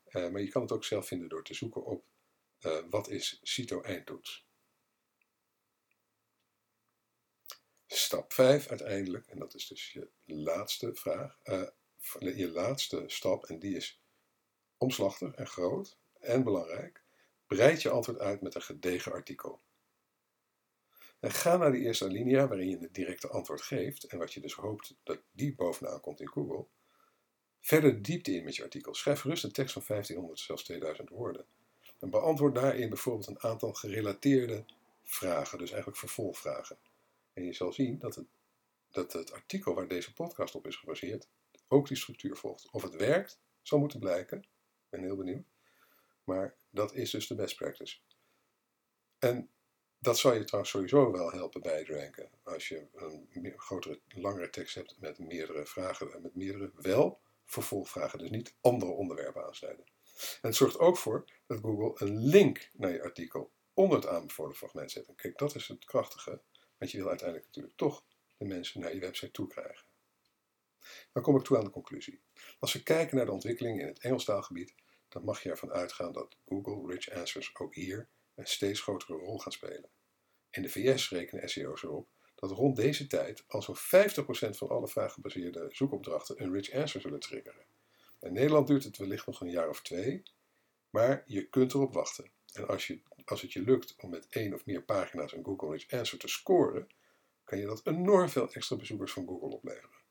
Uh, 0.09 0.29
maar 0.29 0.41
je 0.41 0.49
kan 0.49 0.61
het 0.61 0.71
ook 0.71 0.83
zelf 0.83 1.07
vinden 1.07 1.29
door 1.29 1.43
te 1.43 1.53
zoeken 1.53 1.85
op 1.85 2.05
uh, 2.65 2.77
wat 2.89 3.09
is 3.09 3.39
CITO 3.41 3.81
Stap 7.95 8.33
5 8.33 8.67
uiteindelijk, 8.67 9.27
en 9.27 9.39
dat 9.39 9.53
is 9.53 9.67
dus 9.67 9.91
je 9.91 10.09
laatste 10.25 10.93
vraag, 10.93 11.39
je 12.19 12.51
laatste 12.53 13.03
stap, 13.07 13.45
en 13.45 13.59
die 13.59 13.75
is 13.75 14.01
omslachtig 14.77 15.33
en 15.33 15.47
groot 15.47 15.97
en 16.19 16.43
belangrijk. 16.43 17.03
Breid 17.47 17.81
je 17.81 17.89
antwoord 17.89 18.19
uit 18.19 18.41
met 18.41 18.55
een 18.55 18.61
gedegen 18.61 19.11
artikel. 19.11 19.61
En 21.19 21.31
ga 21.31 21.57
naar 21.57 21.71
de 21.71 21.79
eerste 21.79 22.05
alinea 22.05 22.47
waarin 22.47 22.69
je 22.69 22.77
het 22.77 22.93
directe 22.93 23.27
antwoord 23.27 23.61
geeft 23.61 24.03
en 24.03 24.17
wat 24.17 24.33
je 24.33 24.39
dus 24.39 24.53
hoopt 24.53 24.95
dat 25.03 25.19
die 25.31 25.55
bovenaan 25.55 26.01
komt 26.01 26.19
in 26.19 26.29
Google. 26.29 26.65
Verder 27.59 28.01
diepte 28.01 28.31
in 28.31 28.43
met 28.43 28.55
je 28.55 28.63
artikel. 28.63 28.93
Schrijf 28.93 29.19
gerust 29.19 29.43
een 29.43 29.51
tekst 29.51 29.73
van 29.73 29.83
1500, 29.87 30.39
zelfs 30.39 30.63
2000 30.63 31.09
woorden. 31.09 31.45
En 31.99 32.09
beantwoord 32.09 32.55
daarin 32.55 32.89
bijvoorbeeld 32.89 33.27
een 33.27 33.43
aantal 33.43 33.73
gerelateerde 33.73 34.65
vragen, 35.03 35.57
dus 35.57 35.69
eigenlijk 35.69 35.99
vervolgvragen. 35.99 36.77
En 37.33 37.43
je 37.43 37.53
zal 37.53 37.73
zien 37.73 37.99
dat 37.99 38.15
het, 38.15 38.27
dat 38.89 39.13
het 39.13 39.31
artikel 39.31 39.73
waar 39.73 39.87
deze 39.87 40.13
podcast 40.13 40.55
op 40.55 40.67
is 40.67 40.75
gebaseerd 40.75 41.27
ook 41.67 41.87
die 41.87 41.97
structuur 41.97 42.35
volgt. 42.35 42.69
Of 42.71 42.81
het 42.81 42.95
werkt, 42.95 43.39
zal 43.61 43.79
moeten 43.79 43.99
blijken. 43.99 44.39
Ik 44.39 44.89
ben 44.89 45.01
heel 45.01 45.15
benieuwd. 45.15 45.45
Maar 46.23 46.55
dat 46.69 46.93
is 46.93 47.11
dus 47.11 47.27
de 47.27 47.35
best 47.35 47.55
practice. 47.55 47.97
En 49.19 49.49
dat 49.99 50.17
zal 50.17 50.33
je 50.33 50.43
trouwens 50.43 50.73
sowieso 50.73 51.11
wel 51.11 51.31
helpen 51.31 51.61
bij 51.61 51.77
het 51.77 51.87
ranken. 51.87 52.29
Als 52.43 52.67
je 52.67 52.87
een 53.31 53.53
grotere, 53.59 53.99
langere 54.07 54.49
tekst 54.49 54.75
hebt 54.75 54.95
met 54.99 55.19
meerdere 55.19 55.65
vragen, 55.65 56.21
met 56.21 56.35
meerdere 56.35 56.71
wel 56.75 57.21
vervolgvragen, 57.45 58.19
dus 58.19 58.29
niet 58.29 58.55
andere 58.61 58.91
onderwerpen 58.91 59.45
aansnijden. 59.45 59.85
En 60.15 60.49
het 60.49 60.55
zorgt 60.55 60.79
ook 60.79 60.97
voor 60.97 61.25
dat 61.47 61.59
Google 61.59 62.05
een 62.05 62.17
link 62.17 62.69
naar 62.73 62.91
je 62.91 63.03
artikel 63.03 63.51
onder 63.73 63.97
het 63.97 64.07
aanbevolen 64.07 64.55
fragment 64.55 64.91
zet. 64.91 65.07
En 65.07 65.15
kijk, 65.15 65.37
dat 65.37 65.55
is 65.55 65.67
het 65.67 65.85
krachtige, 65.85 66.41
want 66.83 66.95
je 66.95 67.01
wil 67.01 67.09
uiteindelijk 67.09 67.47
natuurlijk 67.47 67.77
toch 67.77 68.05
de 68.37 68.45
mensen 68.45 68.81
naar 68.81 68.93
je 68.93 68.99
website 68.99 69.31
toe 69.31 69.47
krijgen. 69.47 69.85
Dan 71.13 71.23
kom 71.23 71.35
ik 71.35 71.43
toe 71.43 71.57
aan 71.57 71.63
de 71.63 71.69
conclusie. 71.69 72.21
Als 72.59 72.73
we 72.73 72.83
kijken 72.83 73.17
naar 73.17 73.25
de 73.25 73.31
ontwikkeling 73.31 73.79
in 73.79 73.87
het 73.87 73.99
Engelstaalgebied, 73.99 74.73
dan 75.09 75.23
mag 75.23 75.43
je 75.43 75.49
ervan 75.49 75.71
uitgaan 75.71 76.13
dat 76.13 76.37
Google 76.45 76.93
Rich 76.93 77.09
Answers 77.09 77.55
ook 77.55 77.75
hier 77.75 78.09
een 78.35 78.47
steeds 78.47 78.81
grotere 78.81 79.13
rol 79.13 79.39
gaan 79.39 79.51
spelen. 79.51 79.89
In 80.49 80.61
de 80.61 80.69
VS 80.69 81.09
rekenen 81.09 81.49
SEO's 81.49 81.83
erop 81.83 82.07
dat 82.35 82.51
rond 82.51 82.75
deze 82.75 83.07
tijd 83.07 83.43
al 83.47 83.61
zo'n 83.61 83.77
50% 83.77 83.79
van 84.49 84.69
alle 84.69 84.87
vraaggebaseerde 84.87 85.67
zoekopdrachten 85.71 86.41
een 86.41 86.53
rich 86.53 86.73
answer 86.73 87.01
zullen 87.01 87.19
triggeren. 87.19 87.65
In 88.19 88.33
Nederland 88.33 88.67
duurt 88.67 88.83
het 88.83 88.97
wellicht 88.97 89.25
nog 89.25 89.41
een 89.41 89.49
jaar 89.49 89.69
of 89.69 89.81
twee, 89.81 90.23
maar 90.89 91.23
je 91.25 91.49
kunt 91.49 91.73
erop 91.73 91.93
wachten. 91.93 92.31
En 92.53 92.67
als, 92.67 92.87
je, 92.87 93.01
als 93.25 93.41
het 93.41 93.53
je 93.53 93.61
lukt 93.61 93.95
om 93.97 94.09
met 94.09 94.27
één 94.29 94.53
of 94.53 94.65
meer 94.65 94.83
pagina's 94.83 95.33
een 95.33 95.43
Google 95.43 95.71
Rich 95.71 95.91
Answer 95.91 96.19
te 96.19 96.27
scoren, 96.27 96.87
kan 97.43 97.59
je 97.59 97.65
dat 97.65 97.81
enorm 97.87 98.29
veel 98.29 98.51
extra 98.51 98.75
bezoekers 98.75 99.11
van 99.11 99.27
Google 99.27 99.49
opleveren. 99.49 100.01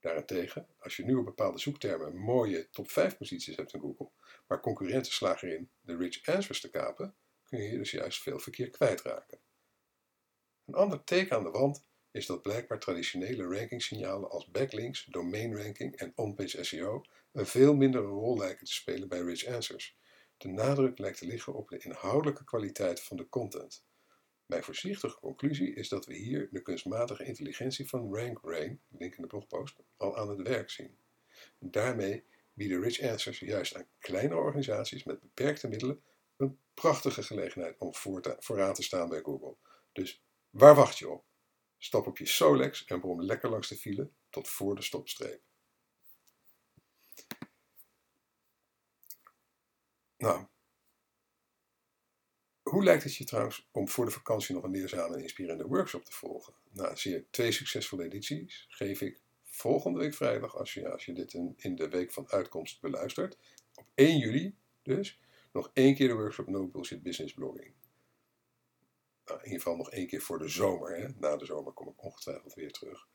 Daarentegen, 0.00 0.68
als 0.78 0.96
je 0.96 1.04
nu 1.04 1.14
op 1.14 1.24
bepaalde 1.24 1.58
zoektermen 1.58 2.16
mooie 2.16 2.70
top 2.70 2.90
5 2.90 3.16
posities 3.16 3.56
hebt 3.56 3.72
in 3.72 3.80
Google, 3.80 4.10
maar 4.46 4.60
concurrenten 4.60 5.12
slagen 5.12 5.48
erin 5.48 5.70
de 5.80 5.96
rich 5.96 6.26
answers 6.26 6.60
te 6.60 6.70
kapen, 6.70 7.14
kun 7.42 7.62
je 7.62 7.78
dus 7.78 7.90
juist 7.90 8.22
veel 8.22 8.38
verkeer 8.38 8.70
kwijtraken. 8.70 9.38
Een 10.64 10.74
ander 10.74 11.04
teken 11.04 11.36
aan 11.36 11.44
de 11.44 11.50
wand 11.50 11.86
is 12.10 12.26
dat 12.26 12.42
blijkbaar 12.42 12.78
traditionele 12.78 13.56
rankingsignalen 13.58 14.30
als 14.30 14.50
backlinks, 14.50 15.04
domain 15.04 15.56
ranking 15.56 15.96
en 15.96 16.12
on-page 16.14 16.64
SEO 16.64 17.02
een 17.32 17.46
veel 17.46 17.74
mindere 17.74 18.06
rol 18.06 18.38
lijken 18.38 18.66
te 18.66 18.72
spelen 18.72 19.08
bij 19.08 19.20
rich 19.20 19.46
answers. 19.46 19.98
De 20.36 20.48
nadruk 20.48 20.98
lijkt 20.98 21.18
te 21.18 21.26
liggen 21.26 21.54
op 21.54 21.68
de 21.68 21.78
inhoudelijke 21.78 22.44
kwaliteit 22.44 23.02
van 23.02 23.16
de 23.16 23.28
content. 23.28 23.84
Mijn 24.46 24.62
voorzichtige 24.62 25.18
conclusie 25.18 25.74
is 25.74 25.88
dat 25.88 26.06
we 26.06 26.14
hier 26.14 26.48
de 26.50 26.62
kunstmatige 26.62 27.24
intelligentie 27.24 27.88
van 27.88 28.14
RankBrain, 28.14 28.80
link 28.88 29.14
in 29.14 29.22
de 29.22 29.28
blogpost, 29.28 29.76
al 29.96 30.16
aan 30.16 30.28
het 30.28 30.48
werk 30.48 30.70
zien. 30.70 30.98
Daarmee 31.58 32.24
bieden 32.52 32.80
Rich 32.80 33.00
Answers 33.00 33.38
juist 33.38 33.74
aan 33.74 33.88
kleinere 33.98 34.40
organisaties 34.40 35.04
met 35.04 35.20
beperkte 35.20 35.68
middelen 35.68 36.02
een 36.36 36.58
prachtige 36.74 37.22
gelegenheid 37.22 37.78
om 37.78 37.94
vooraan 38.38 38.74
te 38.74 38.82
staan 38.82 39.08
bij 39.08 39.20
Google. 39.20 39.56
Dus 39.92 40.22
waar 40.50 40.74
wacht 40.74 40.98
je 40.98 41.08
op? 41.08 41.24
Stap 41.78 42.06
op 42.06 42.18
je 42.18 42.26
Solex 42.26 42.84
en 42.84 43.00
brom 43.00 43.22
lekker 43.22 43.50
langs 43.50 43.68
de 43.68 43.76
file 43.76 44.10
tot 44.30 44.48
voor 44.48 44.74
de 44.74 44.82
stopstreep. 44.82 45.45
Nou, 50.16 50.46
hoe 52.62 52.84
lijkt 52.84 53.04
het 53.04 53.16
je 53.16 53.24
trouwens 53.24 53.68
om 53.70 53.88
voor 53.88 54.04
de 54.04 54.10
vakantie 54.10 54.54
nog 54.54 54.64
een 54.64 54.70
leerzame 54.70 55.14
en 55.14 55.22
inspirerende 55.22 55.66
workshop 55.66 56.04
te 56.04 56.12
volgen? 56.12 56.54
Na 56.70 56.94
zeer 56.94 57.26
twee 57.30 57.52
succesvolle 57.52 58.04
edities 58.04 58.66
geef 58.68 59.00
ik 59.00 59.20
volgende 59.42 59.98
week 59.98 60.14
vrijdag, 60.14 60.56
als 60.56 60.74
je, 60.74 60.90
als 60.90 61.04
je 61.04 61.12
dit 61.12 61.32
in, 61.32 61.54
in 61.56 61.74
de 61.74 61.88
week 61.88 62.12
van 62.12 62.30
uitkomst 62.30 62.80
beluistert, 62.80 63.38
op 63.74 63.86
1 63.94 64.18
juli 64.18 64.56
dus, 64.82 65.20
nog 65.52 65.70
één 65.72 65.94
keer 65.94 66.08
de 66.08 66.14
workshop 66.14 66.46
No 66.46 66.66
Bullshit 66.66 67.02
Business 67.02 67.34
Blogging. 67.34 67.74
Nou, 69.24 69.38
in 69.38 69.44
ieder 69.44 69.60
geval 69.60 69.76
nog 69.76 69.90
één 69.90 70.06
keer 70.06 70.20
voor 70.20 70.38
de 70.38 70.48
zomer. 70.48 70.96
Hè. 70.96 71.08
Na 71.18 71.36
de 71.36 71.44
zomer 71.44 71.72
kom 71.72 71.88
ik 71.88 72.04
ongetwijfeld 72.04 72.54
weer 72.54 72.72
terug. 72.72 73.08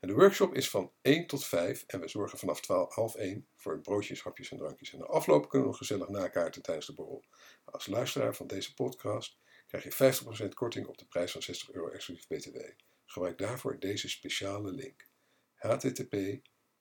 De 0.00 0.12
workshop 0.12 0.54
is 0.54 0.70
van 0.70 0.92
1 1.02 1.26
tot 1.26 1.46
5 1.46 1.84
en 1.86 2.00
we 2.00 2.08
zorgen 2.08 2.38
vanaf 2.38 2.60
12, 2.60 2.94
half 2.94 3.14
1 3.14 3.48
voor 3.56 3.80
broodjes, 3.80 4.22
hapjes 4.22 4.50
en 4.50 4.58
drankjes. 4.58 4.92
En 4.92 4.98
de 4.98 5.06
afloop 5.06 5.48
kunnen 5.48 5.60
we 5.60 5.66
nog 5.66 5.76
gezellig 5.76 6.08
nakaarten 6.08 6.62
tijdens 6.62 6.86
de 6.86 6.94
borrel. 6.94 7.24
Als 7.64 7.86
luisteraar 7.86 8.34
van 8.34 8.46
deze 8.46 8.74
podcast 8.74 9.38
krijg 9.66 9.84
je 9.84 9.92
50% 10.46 10.48
korting 10.48 10.86
op 10.86 10.98
de 10.98 11.06
prijs 11.06 11.32
van 11.32 11.42
60 11.42 11.70
euro 11.70 11.88
exclusief 11.88 12.26
BTW. 12.26 12.58
Gebruik 13.04 13.38
daarvoor 13.38 13.78
deze 13.78 14.08
speciale 14.08 14.72
link. 14.72 15.08
http 15.54 16.10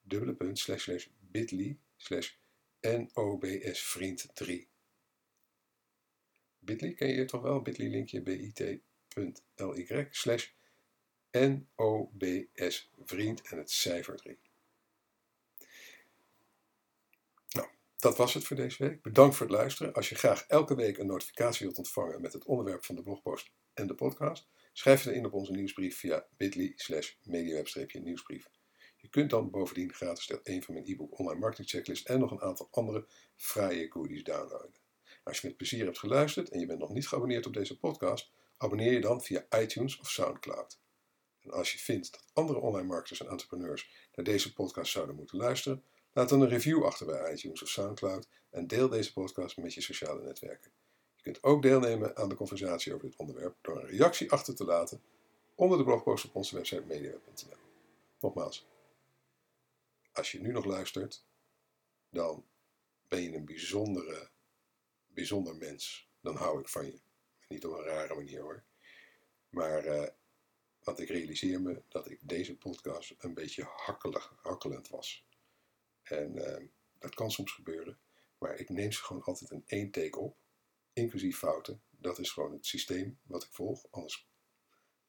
bit.ly 0.01 1.80
nobsvriend3 3.23 4.67
Bitly 6.60 6.93
ken 6.93 7.08
je 7.08 7.25
toch 7.25 7.41
wel? 7.41 7.62
Bitly 7.62 7.88
linkje 7.88 8.21
bit.ly 8.21 8.82
slash 10.12 10.47
NOBS 11.38 12.91
vriend 13.06 13.41
en 13.41 13.58
het 13.58 13.71
cijfer 13.71 14.15
3. 14.15 14.38
Nou, 17.50 17.67
dat 17.97 18.17
was 18.17 18.34
het 18.34 18.43
voor 18.43 18.56
deze 18.56 18.84
week. 18.84 19.02
Bedankt 19.02 19.36
voor 19.36 19.47
het 19.47 19.56
luisteren. 19.56 19.93
Als 19.93 20.10
je 20.10 20.15
graag 20.15 20.45
elke 20.47 20.76
week 20.76 20.97
een 20.97 21.06
notificatie 21.06 21.65
wilt 21.65 21.78
ontvangen 21.78 22.21
met 22.21 22.34
het 22.34 22.45
onderwerp 22.45 22.86
van 22.86 22.95
de 22.95 23.04
blogpost 23.04 23.52
en 23.73 23.88
de 23.88 23.95
podcast, 23.95 24.47
schrijf 24.73 25.04
je 25.04 25.13
in 25.13 25.26
op 25.26 25.34
onze 25.34 25.52
nieuwsbrief 25.52 25.97
via 25.97 26.28
bit.ly 26.38 26.73
slash 26.76 27.13
mediaweb-nieuwsbrief. 27.23 28.50
Je 28.97 29.10
kunt 29.10 29.30
dan 29.30 29.52
bovendien 29.52 29.93
gratis 29.93 30.28
deel 30.28 30.39
1 30.43 30.63
van 30.63 30.73
mijn 30.73 30.86
e-book 30.86 31.19
Online 31.19 31.39
Marketing 31.39 31.69
Checklist 31.69 32.08
en 32.08 32.19
nog 32.19 32.32
een 32.32 32.41
aantal 32.41 32.67
andere 32.71 33.08
fraaie 33.36 33.91
goodies 33.91 34.23
downloaden. 34.23 34.82
Als 35.23 35.39
je 35.39 35.47
met 35.47 35.58
plezier 35.58 35.86
hebt 35.86 36.00
geluisterd 36.00 36.50
en 36.50 36.60
je 36.60 36.65
bent 36.65 36.80
nog 36.80 36.93
niet 36.93 37.08
geabonneerd 37.08 37.45
op 37.45 37.54
deze 37.54 37.80
podcast, 37.80 38.32
abonneer 38.58 38.91
je 38.91 39.02
dan 39.02 39.21
via 39.21 39.45
iTunes 39.50 40.00
of 40.00 40.10
SoundCloud. 40.10 40.80
En 41.47 41.53
als 41.53 41.71
je 41.71 41.79
vindt 41.79 42.12
dat 42.12 42.23
andere 42.33 42.60
online 42.60 42.88
marketers 42.88 43.19
en 43.19 43.27
entrepreneurs 43.27 44.10
naar 44.15 44.25
deze 44.25 44.53
podcast 44.53 44.91
zouden 44.91 45.15
moeten 45.15 45.38
luisteren, 45.38 45.83
laat 46.13 46.29
dan 46.29 46.41
een 46.41 46.49
review 46.49 46.83
achter 46.83 47.05
bij 47.05 47.33
iTunes 47.33 47.62
of 47.62 47.69
SoundCloud 47.69 48.27
en 48.49 48.67
deel 48.67 48.89
deze 48.89 49.13
podcast 49.13 49.57
met 49.57 49.73
je 49.73 49.81
sociale 49.81 50.23
netwerken. 50.23 50.71
Je 51.15 51.23
kunt 51.23 51.43
ook 51.43 51.62
deelnemen 51.62 52.17
aan 52.17 52.29
de 52.29 52.36
conversatie 52.36 52.93
over 52.93 53.10
dit 53.10 53.17
onderwerp 53.17 53.55
door 53.62 53.77
een 53.77 53.88
reactie 53.88 54.31
achter 54.31 54.55
te 54.55 54.65
laten 54.65 55.01
onder 55.55 55.77
de 55.77 55.83
blogpost 55.83 56.25
op 56.25 56.36
onze 56.36 56.55
website 56.55 56.86
mediaweb.nl. 56.86 57.57
Nogmaals, 58.19 58.67
als 60.12 60.31
je 60.31 60.41
nu 60.41 60.51
nog 60.51 60.65
luistert, 60.65 61.23
dan 62.10 62.45
ben 63.07 63.21
je 63.21 63.36
een 63.36 63.45
bijzondere, 63.45 64.29
bijzonder 65.07 65.55
mens. 65.55 66.10
Dan 66.21 66.36
hou 66.36 66.60
ik 66.60 66.67
van 66.67 66.86
je. 66.86 66.99
Niet 67.47 67.65
op 67.65 67.73
een 67.73 67.83
rare 67.83 68.15
manier 68.15 68.41
hoor. 68.41 68.63
Maar 69.49 69.86
uh, 69.86 70.07
want 70.88 71.00
ik 71.00 71.10
realiseer 71.10 71.62
me 71.62 71.82
dat 71.88 72.10
ik 72.10 72.19
deze 72.21 72.58
podcast 72.58 73.13
een 73.17 73.34
beetje 73.34 73.63
hakkelig, 73.63 74.34
hakkelend 74.41 74.89
was. 74.89 75.26
En 76.04 76.36
uh, 76.36 76.67
dat 77.00 77.15
kan 77.15 77.32
soms 77.32 77.52
gebeuren, 77.52 78.00
maar 78.38 78.56
ik 78.56 78.69
neem 78.69 78.91
ze 78.91 79.04
gewoon 79.04 79.23
altijd 79.23 79.52
in 79.52 79.63
één 79.65 79.91
take 79.91 80.19
op, 80.19 80.38
inclusief 80.93 81.38
fouten. 81.38 81.82
Dat 81.89 82.19
is 82.19 82.32
gewoon 82.32 82.52
het 82.52 82.65
systeem 82.65 83.19
wat 83.23 83.43
ik 83.43 83.50
volg, 83.52 83.86
anders, 83.89 84.28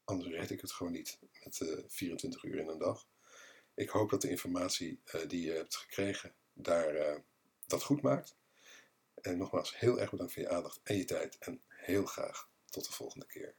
anders 0.05 0.31
red 0.31 0.51
ik 0.51 0.61
het 0.61 0.73
gewoon 0.73 0.93
niet 0.93 1.19
met 1.45 1.61
uh, 1.61 1.79
eh, 1.79 1.85
24 1.87 2.43
uur 2.43 2.59
in 2.59 2.69
een 2.69 2.79
dag. 2.79 3.09
Ik 3.75 3.89
hoop 3.89 4.11
dat 4.11 4.21
de 4.21 4.31
informatie 4.31 5.01
uh, 5.15 5.29
die 5.29 5.43
je 5.43 5.53
hebt 5.53 5.77
gekregen 5.77 6.35
daar 6.53 7.23
dat 7.67 7.83
goed 7.83 8.03
maakt. 8.03 8.37
En 9.15 9.39
nogmaals, 9.39 9.79
heel 9.79 10.01
erg 10.01 10.11
bedankt 10.11 10.33
voor 10.33 10.43
je 10.43 10.49
aandacht 10.49 10.81
en 10.83 10.97
je 10.97 11.05
tijd 11.05 11.39
en 11.39 11.63
heel 11.69 12.05
graag 12.05 12.51
tot 12.65 12.87
de 12.87 12.93
volgende 12.93 13.27
keer. 13.27 13.55